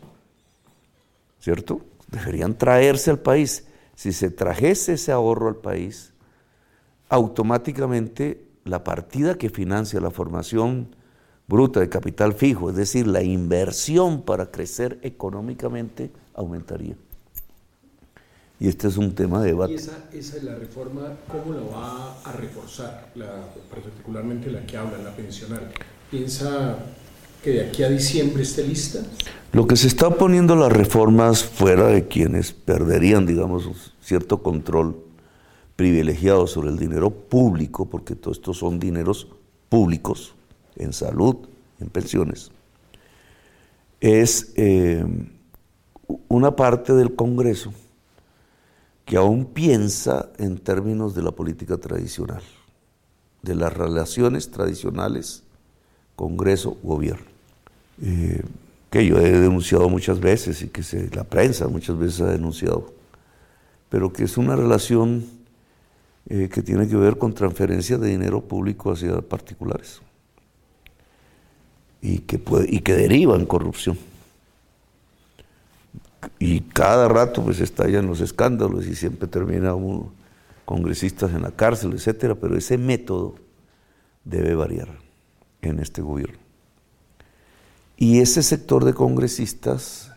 ¿cierto? 1.40 1.80
Deberían 2.09 2.57
traerse 2.57 3.11
al 3.11 3.20
país. 3.20 3.66
Si 3.94 4.12
se 4.12 4.30
trajese 4.30 4.94
ese 4.94 5.12
ahorro 5.12 5.48
al 5.48 5.57
país, 5.57 6.12
automáticamente 7.09 8.44
la 8.64 8.83
partida 8.83 9.37
que 9.37 9.50
financia 9.50 10.00
la 10.00 10.11
formación 10.11 10.96
bruta 11.46 11.80
de 11.80 11.88
capital 11.88 12.33
fijo, 12.35 12.70
es 12.70 12.76
decir, 12.76 13.07
la 13.07 13.22
inversión 13.22 14.22
para 14.22 14.50
crecer 14.50 14.98
económicamente, 15.02 16.11
aumentaría. 16.35 16.96
Y 18.61 18.68
este 18.68 18.88
es 18.88 18.96
un 18.96 19.14
tema 19.14 19.42
de 19.42 19.48
debate. 19.48 19.72
¿Y 19.72 19.76
esa, 19.76 20.09
esa 20.12 20.42
la 20.42 20.54
reforma, 20.54 21.16
cómo 21.28 21.54
la 21.54 21.62
va 21.62 22.20
a 22.24 22.33
reforzar, 22.33 23.12
particularmente 23.70 24.50
la 24.50 24.64
que 24.64 24.76
habla, 24.76 24.98
la 24.98 25.14
pensional? 25.14 25.70
¿Piensa 26.11 26.78
que 27.42 27.50
de 27.50 27.68
aquí 27.68 27.83
a 27.83 27.90
diciembre 27.90 28.42
esté 28.42 28.66
lista? 28.66 29.00
Lo 29.52 29.66
que 29.66 29.76
se 29.76 29.87
está 29.87 30.11
poniendo 30.11 30.57
las 30.57 30.72
reformas 30.72 31.44
fuera 31.44 31.88
de 31.88 32.09
quienes 32.09 32.52
perderían, 32.52 33.26
digamos, 33.26 33.92
cierto 34.00 34.42
control 34.42 34.96
privilegiado 35.76 36.46
sobre 36.46 36.70
el 36.70 36.78
dinero 36.78 37.11
público, 37.11 37.87
porque 37.87 38.14
todos 38.14 38.38
estos 38.38 38.59
son 38.59 38.78
dineros 38.78 39.28
públicos, 39.68 40.35
en 40.77 40.93
salud, 40.93 41.37
en 41.81 41.89
pensiones, 41.89 42.51
es 44.01 44.53
eh, 44.57 45.05
una 46.29 46.55
parte 46.57 46.93
del 46.93 47.15
Congreso 47.15 47.73
que 49.05 49.17
aún 49.17 49.47
piensa 49.47 50.31
en 50.39 50.59
términos 50.59 51.15
de 51.15 51.23
la 51.23 51.31
política 51.31 51.77
tradicional, 51.77 52.43
de 53.43 53.55
las 53.55 53.73
relaciones 53.73 54.51
tradicionales 54.51 55.43
Congreso-Gobierno, 56.17 57.27
eh, 58.03 58.43
que 58.91 59.07
yo 59.07 59.19
he 59.19 59.31
denunciado 59.31 59.89
muchas 59.89 60.21
veces 60.21 60.63
y 60.63 60.69
que 60.69 60.83
la 61.15 61.25
prensa 61.25 61.69
muchas 61.69 61.99
veces 61.99 62.21
ha 62.23 62.31
denunciado, 62.31 62.93
pero 63.89 64.13
que 64.13 64.25
es 64.25 64.37
una 64.39 64.57
relación 64.57 65.27
eh, 66.29 66.49
que 66.53 66.63
tiene 66.63 66.89
que 66.89 66.97
ver 66.97 67.19
con 67.19 67.35
transferencia 67.35 67.99
de 67.99 68.09
dinero 68.09 68.41
público 68.43 68.93
hacia 68.93 69.21
particulares 69.21 70.01
y 72.05 72.19
que, 72.19 72.38
puede, 72.38 72.67
y 72.69 72.81
que 72.81 72.93
deriva 72.93 73.35
en 73.35 73.47
corrupción 73.47 73.97
y 76.38 76.61
cada 76.61 77.09
rato 77.09 77.43
pues 77.43 77.61
estallan 77.61 78.07
los 78.07 78.21
escándalos 78.21 78.87
y 78.87 78.95
siempre 78.95 79.29
termina 79.29 79.75
uno 79.75 80.12
congresistas 80.64 81.33
en 81.33 81.43
la 81.43 81.51
cárcel, 81.51 81.93
etcétera, 81.93 82.35
pero 82.35 82.57
ese 82.57 82.79
método 82.79 83.35
debe 84.25 84.55
variar 84.55 84.88
en 85.61 85.79
este 85.79 86.01
gobierno. 86.01 86.38
Y 87.97 88.21
ese 88.21 88.43
sector 88.43 88.85
de 88.85 88.95
congresistas 88.95 90.12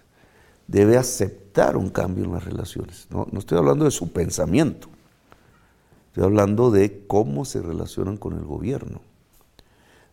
debe 0.67 0.97
aceptar 0.97 1.75
un 1.77 1.89
cambio 1.89 2.25
en 2.25 2.33
las 2.33 2.45
relaciones. 2.45 3.07
No, 3.09 3.27
no 3.31 3.39
estoy 3.39 3.57
hablando 3.57 3.85
de 3.85 3.91
su 3.91 4.11
pensamiento, 4.11 4.87
estoy 6.07 6.23
hablando 6.23 6.71
de 6.71 7.05
cómo 7.07 7.45
se 7.45 7.61
relacionan 7.61 8.17
con 8.17 8.33
el 8.37 8.45
gobierno. 8.45 9.01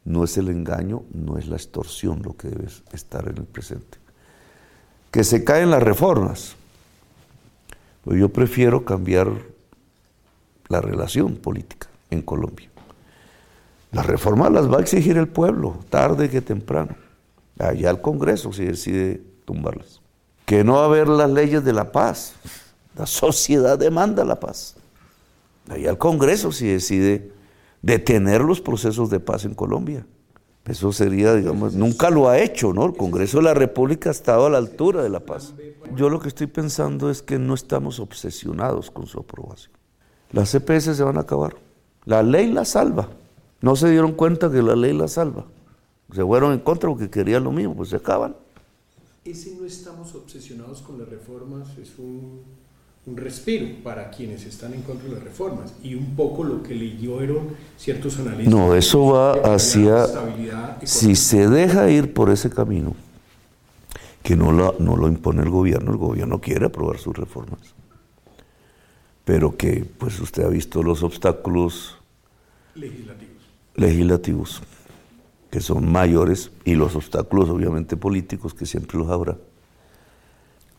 No 0.04 0.24
es 0.24 0.36
el 0.36 0.48
engaño, 0.48 1.02
no 1.12 1.38
es 1.38 1.48
la 1.48 1.56
extorsión 1.56 2.22
lo 2.22 2.36
que 2.36 2.48
debe 2.48 2.68
estar 2.92 3.28
en 3.28 3.38
el 3.38 3.44
presente 3.44 4.04
que 5.14 5.22
se 5.22 5.44
caen 5.44 5.70
las 5.70 5.80
reformas. 5.80 6.56
Pues 8.02 8.18
yo 8.18 8.30
prefiero 8.30 8.84
cambiar 8.84 9.30
la 10.66 10.80
relación 10.80 11.36
política 11.36 11.86
en 12.10 12.20
Colombia. 12.20 12.68
Las 13.92 14.06
reformas 14.06 14.50
las 14.50 14.68
va 14.68 14.78
a 14.78 14.80
exigir 14.80 15.16
el 15.16 15.28
pueblo, 15.28 15.78
tarde 15.88 16.28
que 16.28 16.40
temprano. 16.40 16.96
Allá 17.60 17.90
el 17.90 18.00
Congreso 18.00 18.52
si 18.52 18.64
decide 18.64 19.22
tumbarlas. 19.44 20.00
Que 20.46 20.64
no 20.64 20.74
va 20.74 20.82
a 20.82 20.86
haber 20.86 21.06
las 21.06 21.30
leyes 21.30 21.64
de 21.64 21.72
la 21.72 21.92
paz. 21.92 22.34
La 22.98 23.06
sociedad 23.06 23.78
demanda 23.78 24.24
la 24.24 24.40
paz. 24.40 24.74
Allá 25.68 25.90
el 25.90 25.98
Congreso 25.98 26.50
si 26.50 26.66
decide 26.66 27.30
detener 27.84 28.40
los 28.40 28.62
procesos 28.62 29.10
de 29.10 29.20
paz 29.20 29.44
en 29.44 29.54
Colombia. 29.54 30.06
Eso 30.64 30.90
sería, 30.90 31.34
digamos, 31.34 31.74
nunca 31.74 32.08
lo 32.08 32.30
ha 32.30 32.38
hecho, 32.38 32.72
¿no? 32.72 32.86
El 32.86 32.96
Congreso 32.96 33.36
de 33.36 33.44
la 33.44 33.52
República 33.52 34.08
ha 34.08 34.12
estado 34.12 34.46
a 34.46 34.50
la 34.50 34.56
altura 34.56 35.02
de 35.02 35.10
la 35.10 35.20
paz. 35.20 35.52
Yo 35.94 36.08
lo 36.08 36.18
que 36.18 36.28
estoy 36.28 36.46
pensando 36.46 37.10
es 37.10 37.20
que 37.20 37.38
no 37.38 37.52
estamos 37.52 38.00
obsesionados 38.00 38.90
con 38.90 39.06
su 39.06 39.20
aprobación. 39.20 39.74
Las 40.32 40.52
CPS 40.52 40.96
se 40.96 41.02
van 41.02 41.18
a 41.18 41.20
acabar. 41.20 41.56
La 42.06 42.22
ley 42.22 42.50
la 42.50 42.64
salva. 42.64 43.10
No 43.60 43.76
se 43.76 43.90
dieron 43.90 44.12
cuenta 44.12 44.50
que 44.50 44.62
la 44.62 44.74
ley 44.74 44.94
la 44.94 45.06
salva. 45.06 45.44
Se 46.10 46.24
fueron 46.24 46.54
en 46.54 46.60
contra 46.60 46.88
porque 46.88 47.10
querían 47.10 47.44
lo 47.44 47.52
mismo, 47.52 47.76
pues 47.76 47.90
se 47.90 47.96
acaban. 47.96 48.34
Ese 49.26 49.56
no 49.56 49.66
estamos 49.66 50.14
obsesionados 50.14 50.80
con 50.80 50.98
las 50.98 51.08
reformas 51.08 51.76
es 51.76 51.98
un 51.98 52.42
un 53.06 53.16
respiro 53.18 53.66
para 53.82 54.10
quienes 54.10 54.46
están 54.46 54.72
en 54.72 54.82
contra 54.82 55.08
de 55.08 55.14
las 55.14 55.22
reformas. 55.22 55.74
Y 55.82 55.94
un 55.94 56.16
poco 56.16 56.42
lo 56.42 56.62
que 56.62 56.74
leyeron 56.74 57.48
ciertos 57.76 58.18
analistas. 58.18 58.52
No, 58.52 58.74
eso 58.74 59.06
va 59.06 59.54
hacia... 59.54 60.06
Si 60.84 61.14
se 61.14 61.48
deja 61.48 61.90
ir 61.90 62.14
por 62.14 62.30
ese 62.30 62.48
camino, 62.48 62.94
que 64.22 64.36
no 64.36 64.52
lo, 64.52 64.76
no 64.78 64.96
lo 64.96 65.08
impone 65.08 65.42
el 65.42 65.50
gobierno, 65.50 65.92
el 65.92 65.98
gobierno 65.98 66.40
quiere 66.40 66.66
aprobar 66.66 66.98
sus 66.98 67.14
reformas, 67.14 67.60
pero 69.24 69.56
que 69.56 69.84
pues 69.98 70.18
usted 70.20 70.44
ha 70.44 70.48
visto 70.48 70.82
los 70.82 71.02
obstáculos 71.02 71.98
legislativos, 72.74 73.42
legislativos 73.74 74.62
que 75.50 75.60
son 75.60 75.92
mayores 75.92 76.50
y 76.64 76.74
los 76.74 76.96
obstáculos 76.96 77.50
obviamente 77.50 77.98
políticos 77.98 78.54
que 78.54 78.64
siempre 78.64 78.98
los 78.98 79.10
habrá 79.10 79.36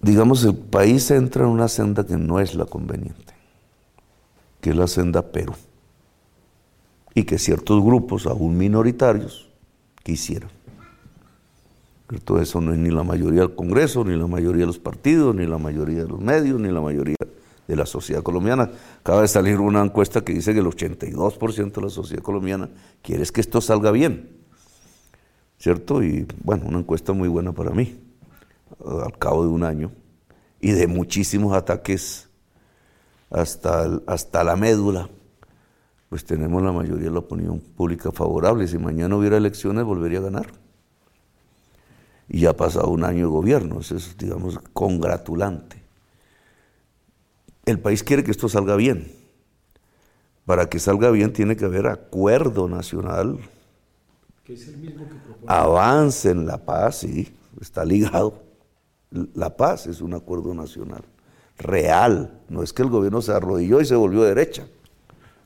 digamos, 0.05 0.43
el 0.43 0.55
país 0.55 1.09
entra 1.09 1.45
en 1.45 1.49
una 1.49 1.67
senda 1.67 2.05
que 2.05 2.15
no 2.15 2.39
es 2.39 2.53
la 2.53 2.65
conveniente, 2.65 3.33
que 4.61 4.69
es 4.69 4.75
la 4.75 4.87
senda 4.87 5.31
Perú, 5.31 5.53
y 7.15 7.23
que 7.23 7.39
ciertos 7.39 7.83
grupos, 7.83 8.27
aún 8.27 8.55
minoritarios, 8.55 9.49
quisieran. 10.03 10.51
Todo 12.23 12.39
eso 12.39 12.61
no 12.61 12.71
es 12.71 12.77
ni 12.77 12.91
la 12.91 13.03
mayoría 13.03 13.41
del 13.41 13.55
Congreso, 13.55 14.05
ni 14.05 14.15
la 14.15 14.27
mayoría 14.27 14.61
de 14.61 14.67
los 14.67 14.77
partidos, 14.77 15.33
ni 15.33 15.47
la 15.47 15.57
mayoría 15.57 16.03
de 16.03 16.07
los 16.07 16.19
medios, 16.19 16.59
ni 16.59 16.69
la 16.71 16.81
mayoría 16.81 17.15
de 17.67 17.75
la 17.75 17.87
sociedad 17.87 18.21
colombiana. 18.21 18.69
Acaba 18.99 19.21
de 19.21 19.27
salir 19.27 19.59
una 19.59 19.81
encuesta 19.81 20.21
que 20.21 20.33
dice 20.33 20.53
que 20.53 20.59
el 20.59 20.67
82% 20.67 21.73
de 21.73 21.81
la 21.81 21.89
sociedad 21.89 22.21
colombiana 22.21 22.69
quiere 23.01 23.25
que 23.25 23.41
esto 23.41 23.59
salga 23.59 23.89
bien. 23.89 24.29
¿Cierto? 25.57 26.03
Y 26.03 26.27
bueno, 26.43 26.65
una 26.67 26.79
encuesta 26.79 27.11
muy 27.13 27.27
buena 27.27 27.53
para 27.53 27.71
mí 27.71 28.04
al 28.85 29.17
cabo 29.17 29.43
de 29.43 29.49
un 29.49 29.63
año 29.63 29.91
y 30.59 30.71
de 30.71 30.87
muchísimos 30.87 31.55
ataques 31.55 32.29
hasta, 33.29 34.01
hasta 34.07 34.43
la 34.43 34.55
médula, 34.55 35.09
pues 36.09 36.25
tenemos 36.25 36.61
la 36.63 36.71
mayoría 36.71 37.05
de 37.05 37.11
la 37.11 37.19
opinión 37.19 37.59
pública 37.59 38.11
favorable. 38.11 38.67
Si 38.67 38.77
mañana 38.77 39.15
hubiera 39.15 39.37
elecciones, 39.37 39.83
volvería 39.83 40.19
a 40.19 40.23
ganar. 40.23 40.47
Y 42.27 42.41
ya 42.41 42.51
ha 42.51 42.57
pasado 42.57 42.89
un 42.89 43.03
año 43.03 43.25
de 43.25 43.31
gobierno, 43.31 43.79
eso 43.79 43.95
es, 43.95 44.17
digamos, 44.17 44.59
congratulante. 44.73 45.83
El 47.65 47.79
país 47.79 48.03
quiere 48.03 48.23
que 48.23 48.31
esto 48.31 48.49
salga 48.49 48.75
bien. 48.75 49.11
Para 50.45 50.69
que 50.69 50.79
salga 50.79 51.09
bien 51.09 51.33
tiene 51.33 51.55
que 51.55 51.65
haber 51.65 51.87
acuerdo 51.87 52.67
nacional. 52.67 53.39
Que 54.43 54.53
es 54.53 54.67
el 54.67 54.77
mismo 54.77 55.07
que 55.07 55.15
propone. 55.15 55.45
Avance 55.47 56.29
en 56.29 56.45
la 56.45 56.63
paz, 56.63 56.99
sí, 56.99 57.35
está 57.59 57.83
ligado. 57.83 58.44
La 59.11 59.55
paz 59.55 59.87
es 59.87 60.01
un 60.01 60.13
acuerdo 60.13 60.53
nacional, 60.53 61.03
real. 61.57 62.39
No 62.49 62.63
es 62.63 62.73
que 62.73 62.81
el 62.81 62.89
gobierno 62.89 63.21
se 63.21 63.31
arrodilló 63.31 63.81
y 63.81 63.85
se 63.85 63.95
volvió 63.95 64.23
derecha, 64.23 64.67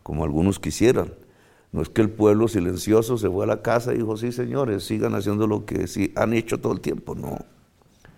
como 0.04 0.24
algunos 0.24 0.60
quisieran. 0.60 1.14
No 1.72 1.82
es 1.82 1.90
que 1.90 2.02
el 2.02 2.10
pueblo 2.10 2.48
silencioso 2.48 3.18
se 3.18 3.30
fue 3.30 3.44
a 3.44 3.48
la 3.48 3.62
casa 3.62 3.94
y 3.94 3.98
dijo, 3.98 4.18
sí 4.18 4.32
señores, 4.32 4.86
sigan 4.86 5.14
haciendo 5.14 5.46
lo 5.46 5.66
que 5.66 5.88
sí, 5.88 6.12
han 6.16 6.34
hecho 6.34 6.60
todo 6.60 6.74
el 6.74 6.82
tiempo. 6.82 7.14
No, 7.14 7.38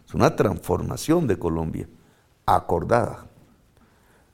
es 0.08 0.14
una 0.14 0.36
transformación 0.36 1.28
de 1.28 1.38
Colombia, 1.38 1.89
acordada. 2.46 3.26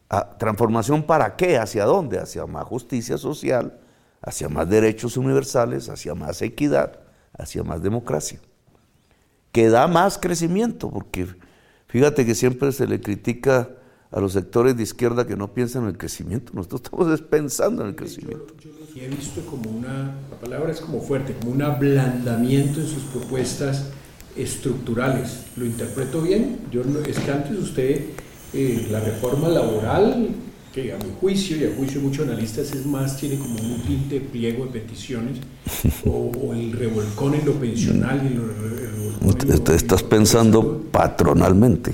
Ah, 0.10 0.38
¿Transformación 0.38 1.04
para 1.04 1.36
qué? 1.36 1.58
¿Hacia 1.58 1.86
dónde? 1.86 2.20
Hacia 2.20 2.46
más 2.46 2.66
justicia 2.66 3.18
social, 3.18 3.80
hacia 4.22 4.50
más 4.50 4.70
derechos 4.70 5.18
universales, 5.18 5.90
hacia 5.90 6.14
más 6.14 6.42
equidad, 6.42 7.00
hacia 7.34 7.64
más 7.64 7.82
democracia 7.82 8.40
que 9.58 9.70
da 9.70 9.88
más 9.88 10.20
crecimiento, 10.20 10.92
porque 10.92 11.26
fíjate 11.88 12.28
que 12.28 12.36
siempre 12.36 12.72
se 12.72 12.86
le 12.86 13.02
critica 13.02 13.72
a 14.12 14.20
los 14.20 14.34
sectores 14.34 14.78
de 14.78 14.84
izquierda 14.84 15.26
que 15.26 15.36
no 15.36 15.52
piensan 15.52 15.82
en 15.82 15.90
el 15.90 15.98
crecimiento. 15.98 16.52
Nosotros 16.54 16.82
estamos 16.84 17.22
pensando 17.22 17.82
en 17.82 17.88
el 17.88 17.96
crecimiento. 17.96 18.54
Yo, 18.60 18.70
he 19.02 19.08
visto 19.08 19.42
como 19.48 19.72
una, 19.72 20.14
la 20.30 20.38
palabra 20.40 20.72
es 20.72 20.80
como 20.80 21.02
fuerte, 21.02 21.34
como 21.34 21.54
un 21.54 21.64
ablandamiento 21.64 22.82
en 22.82 22.86
sus 22.86 23.02
propuestas 23.06 23.86
estructurales. 24.36 25.46
¿Lo 25.56 25.66
interpreto 25.66 26.22
bien? 26.22 26.60
Yo 26.72 26.84
es 27.08 27.18
que 27.18 27.32
antes 27.32 27.58
usted, 27.58 28.10
eh, 28.54 28.88
la 28.92 29.00
reforma 29.00 29.48
laboral, 29.48 30.36
que 30.78 30.94
a 30.94 30.98
mi 30.98 31.12
juicio 31.20 31.58
y 31.58 31.64
a 31.64 31.76
juicio 31.76 32.00
de 32.00 32.08
muchos 32.08 32.28
analistas 32.28 32.72
es 32.72 32.86
más, 32.86 33.18
tiene 33.18 33.40
como 33.40 33.56
un 33.56 33.82
tinte 33.82 34.22
pliego 34.22 34.66
de 34.66 34.80
peticiones, 34.80 35.40
o, 36.06 36.32
o 36.40 36.54
el 36.54 36.72
revolcón 36.72 37.34
en 37.34 37.46
lo 37.48 37.54
pensional 37.54 38.22
y 38.24 38.36
lo, 38.36 38.44
el 38.44 39.76
Estás 39.76 40.04
pensando 40.04 40.84
patronalmente. 40.92 41.94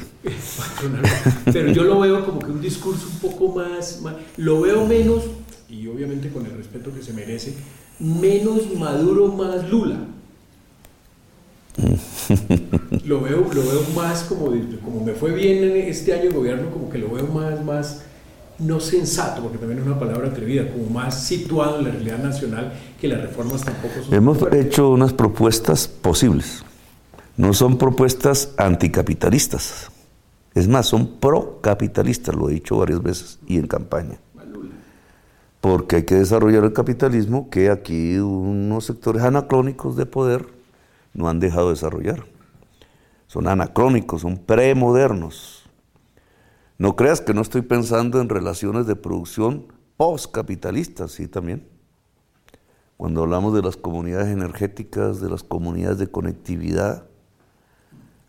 Pero 1.45 1.71
yo 1.71 1.83
lo 1.83 2.01
veo 2.01 2.25
como 2.25 2.39
que 2.39 2.51
un 2.51 2.61
discurso 2.61 3.07
un 3.07 3.19
poco 3.19 3.55
más, 3.55 4.01
más, 4.01 4.15
lo 4.35 4.59
veo 4.61 4.85
menos, 4.85 5.23
y 5.69 5.87
obviamente 5.87 6.29
con 6.29 6.45
el 6.45 6.51
respeto 6.51 6.93
que 6.93 7.01
se 7.01 7.13
merece, 7.13 7.53
menos 7.99 8.75
maduro, 8.77 9.29
más 9.29 9.69
Lula. 9.69 9.97
lo, 13.05 13.21
veo, 13.21 13.49
lo 13.53 13.61
veo 13.61 13.81
más 13.95 14.23
como, 14.23 14.53
como 14.83 15.05
me 15.05 15.13
fue 15.13 15.31
bien 15.31 15.63
en 15.63 15.87
este 15.87 16.13
año 16.13 16.23
de 16.23 16.35
gobierno, 16.35 16.69
como 16.69 16.89
que 16.89 16.97
lo 16.97 17.09
veo 17.09 17.27
más, 17.27 17.63
más, 17.63 18.03
no 18.59 18.79
sensato, 18.79 19.41
porque 19.41 19.57
también 19.57 19.79
es 19.79 19.85
una 19.85 19.99
palabra 19.99 20.29
atrevida, 20.29 20.71
como 20.71 20.89
más 20.89 21.23
situado 21.23 21.79
en 21.79 21.85
la 21.85 21.91
realidad 21.91 22.19
nacional, 22.19 22.73
que 22.99 23.07
las 23.07 23.21
reformas 23.21 23.63
tampoco 23.63 23.93
son. 24.03 24.13
Hemos 24.13 24.53
hecho 24.53 24.89
unas 24.89 25.13
propuestas 25.13 25.87
posibles. 25.87 26.63
No 27.35 27.53
son 27.53 27.77
propuestas 27.77 28.51
anticapitalistas. 28.57 29.89
Es 30.53 30.67
más, 30.67 30.85
son 30.85 31.19
procapitalistas, 31.19 32.35
lo 32.35 32.49
he 32.49 32.53
dicho 32.53 32.77
varias 32.77 33.01
veces 33.01 33.39
y 33.47 33.57
en 33.57 33.67
campaña. 33.67 34.17
Porque 35.59 35.95
hay 35.97 36.03
que 36.03 36.15
desarrollar 36.15 36.63
el 36.65 36.73
capitalismo 36.73 37.49
que 37.49 37.69
aquí 37.69 38.17
unos 38.17 38.85
sectores 38.85 39.23
anacrónicos 39.23 39.95
de 39.95 40.05
poder 40.05 40.45
no 41.13 41.29
han 41.29 41.39
dejado 41.39 41.67
de 41.67 41.75
desarrollar. 41.75 42.25
Son 43.27 43.47
anacrónicos, 43.47 44.21
son 44.21 44.37
premodernos. 44.37 45.62
No 46.83 46.97
creas 46.97 47.21
que 47.21 47.33
no 47.33 47.39
estoy 47.39 47.61
pensando 47.61 48.19
en 48.19 48.27
relaciones 48.27 48.87
de 48.87 48.97
producción 48.97 49.67
postcapitalistas, 49.95 51.13
sí 51.13 51.29
también. 51.29 51.65
Cuando 52.97 53.23
hablamos 53.23 53.53
de 53.53 53.61
las 53.61 53.77
comunidades 53.77 54.27
energéticas, 54.27 55.21
de 55.21 55.29
las 55.29 55.43
comunidades 55.43 55.97
de 55.97 56.07
conectividad, 56.07 57.05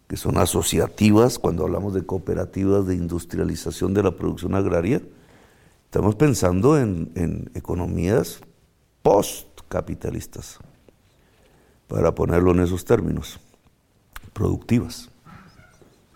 que 0.06 0.16
son 0.16 0.38
asociativas, 0.38 1.40
cuando 1.40 1.64
hablamos 1.64 1.94
de 1.94 2.06
cooperativas 2.06 2.86
de 2.86 2.94
industrialización 2.94 3.92
de 3.92 4.04
la 4.04 4.14
producción 4.14 4.54
agraria, 4.54 5.02
estamos 5.86 6.14
pensando 6.14 6.78
en, 6.78 7.50
economías 7.56 8.38
postcapitalistas 9.02 10.60
para 11.88 12.14
ponerlo 12.14 12.52
en 12.52 12.60
esos 12.60 12.84
términos, 12.84 13.40
productivas. 14.32 15.10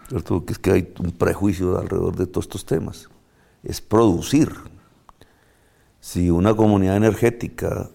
¿Cierto? 0.08 0.44
Que 0.44 0.52
es 0.52 0.58
que 0.58 0.72
hay 0.72 0.94
un 0.98 1.12
prejuicio 1.12 1.78
alrededor 1.78 2.16
de 2.16 2.26
todos 2.26 2.46
estos 2.46 2.64
temas. 2.64 3.08
Es 3.62 3.80
producir. 3.80 4.52
Si 6.00 6.30
una 6.30 6.54
comunidad 6.54 6.96
energética, 6.96 7.90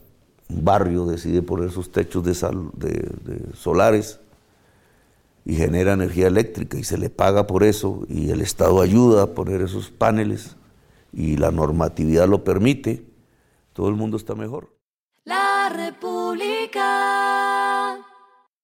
un 0.49 0.64
barrio, 0.64 1.05
decide 1.05 1.41
poner 1.41 1.72
sus 1.72 1.91
techos 1.91 2.24
de, 2.24 2.36
sal, 2.36 2.70
de, 2.74 2.89
de 3.24 3.55
solares 3.55 4.20
y 5.45 5.55
genera 5.55 5.93
energía 5.93 6.28
eléctrica 6.28 6.78
y 6.78 6.84
se 6.84 6.97
le 6.97 7.09
paga 7.09 7.47
por 7.47 7.64
eso 7.64 8.05
y 8.07 8.30
el 8.30 8.41
Estado 8.41 8.82
ayuda 8.82 9.24
a 9.24 9.28
poner 9.28 9.61
esos 9.61 9.89
paneles 9.89 10.55
y 11.11 11.38
la 11.38 11.51
normatividad 11.51 12.28
lo 12.28 12.43
permite, 12.43 13.05
todo 13.74 13.89
el 13.89 13.95
mundo 13.95 14.18
está 14.18 14.36
mejor. 14.36 14.74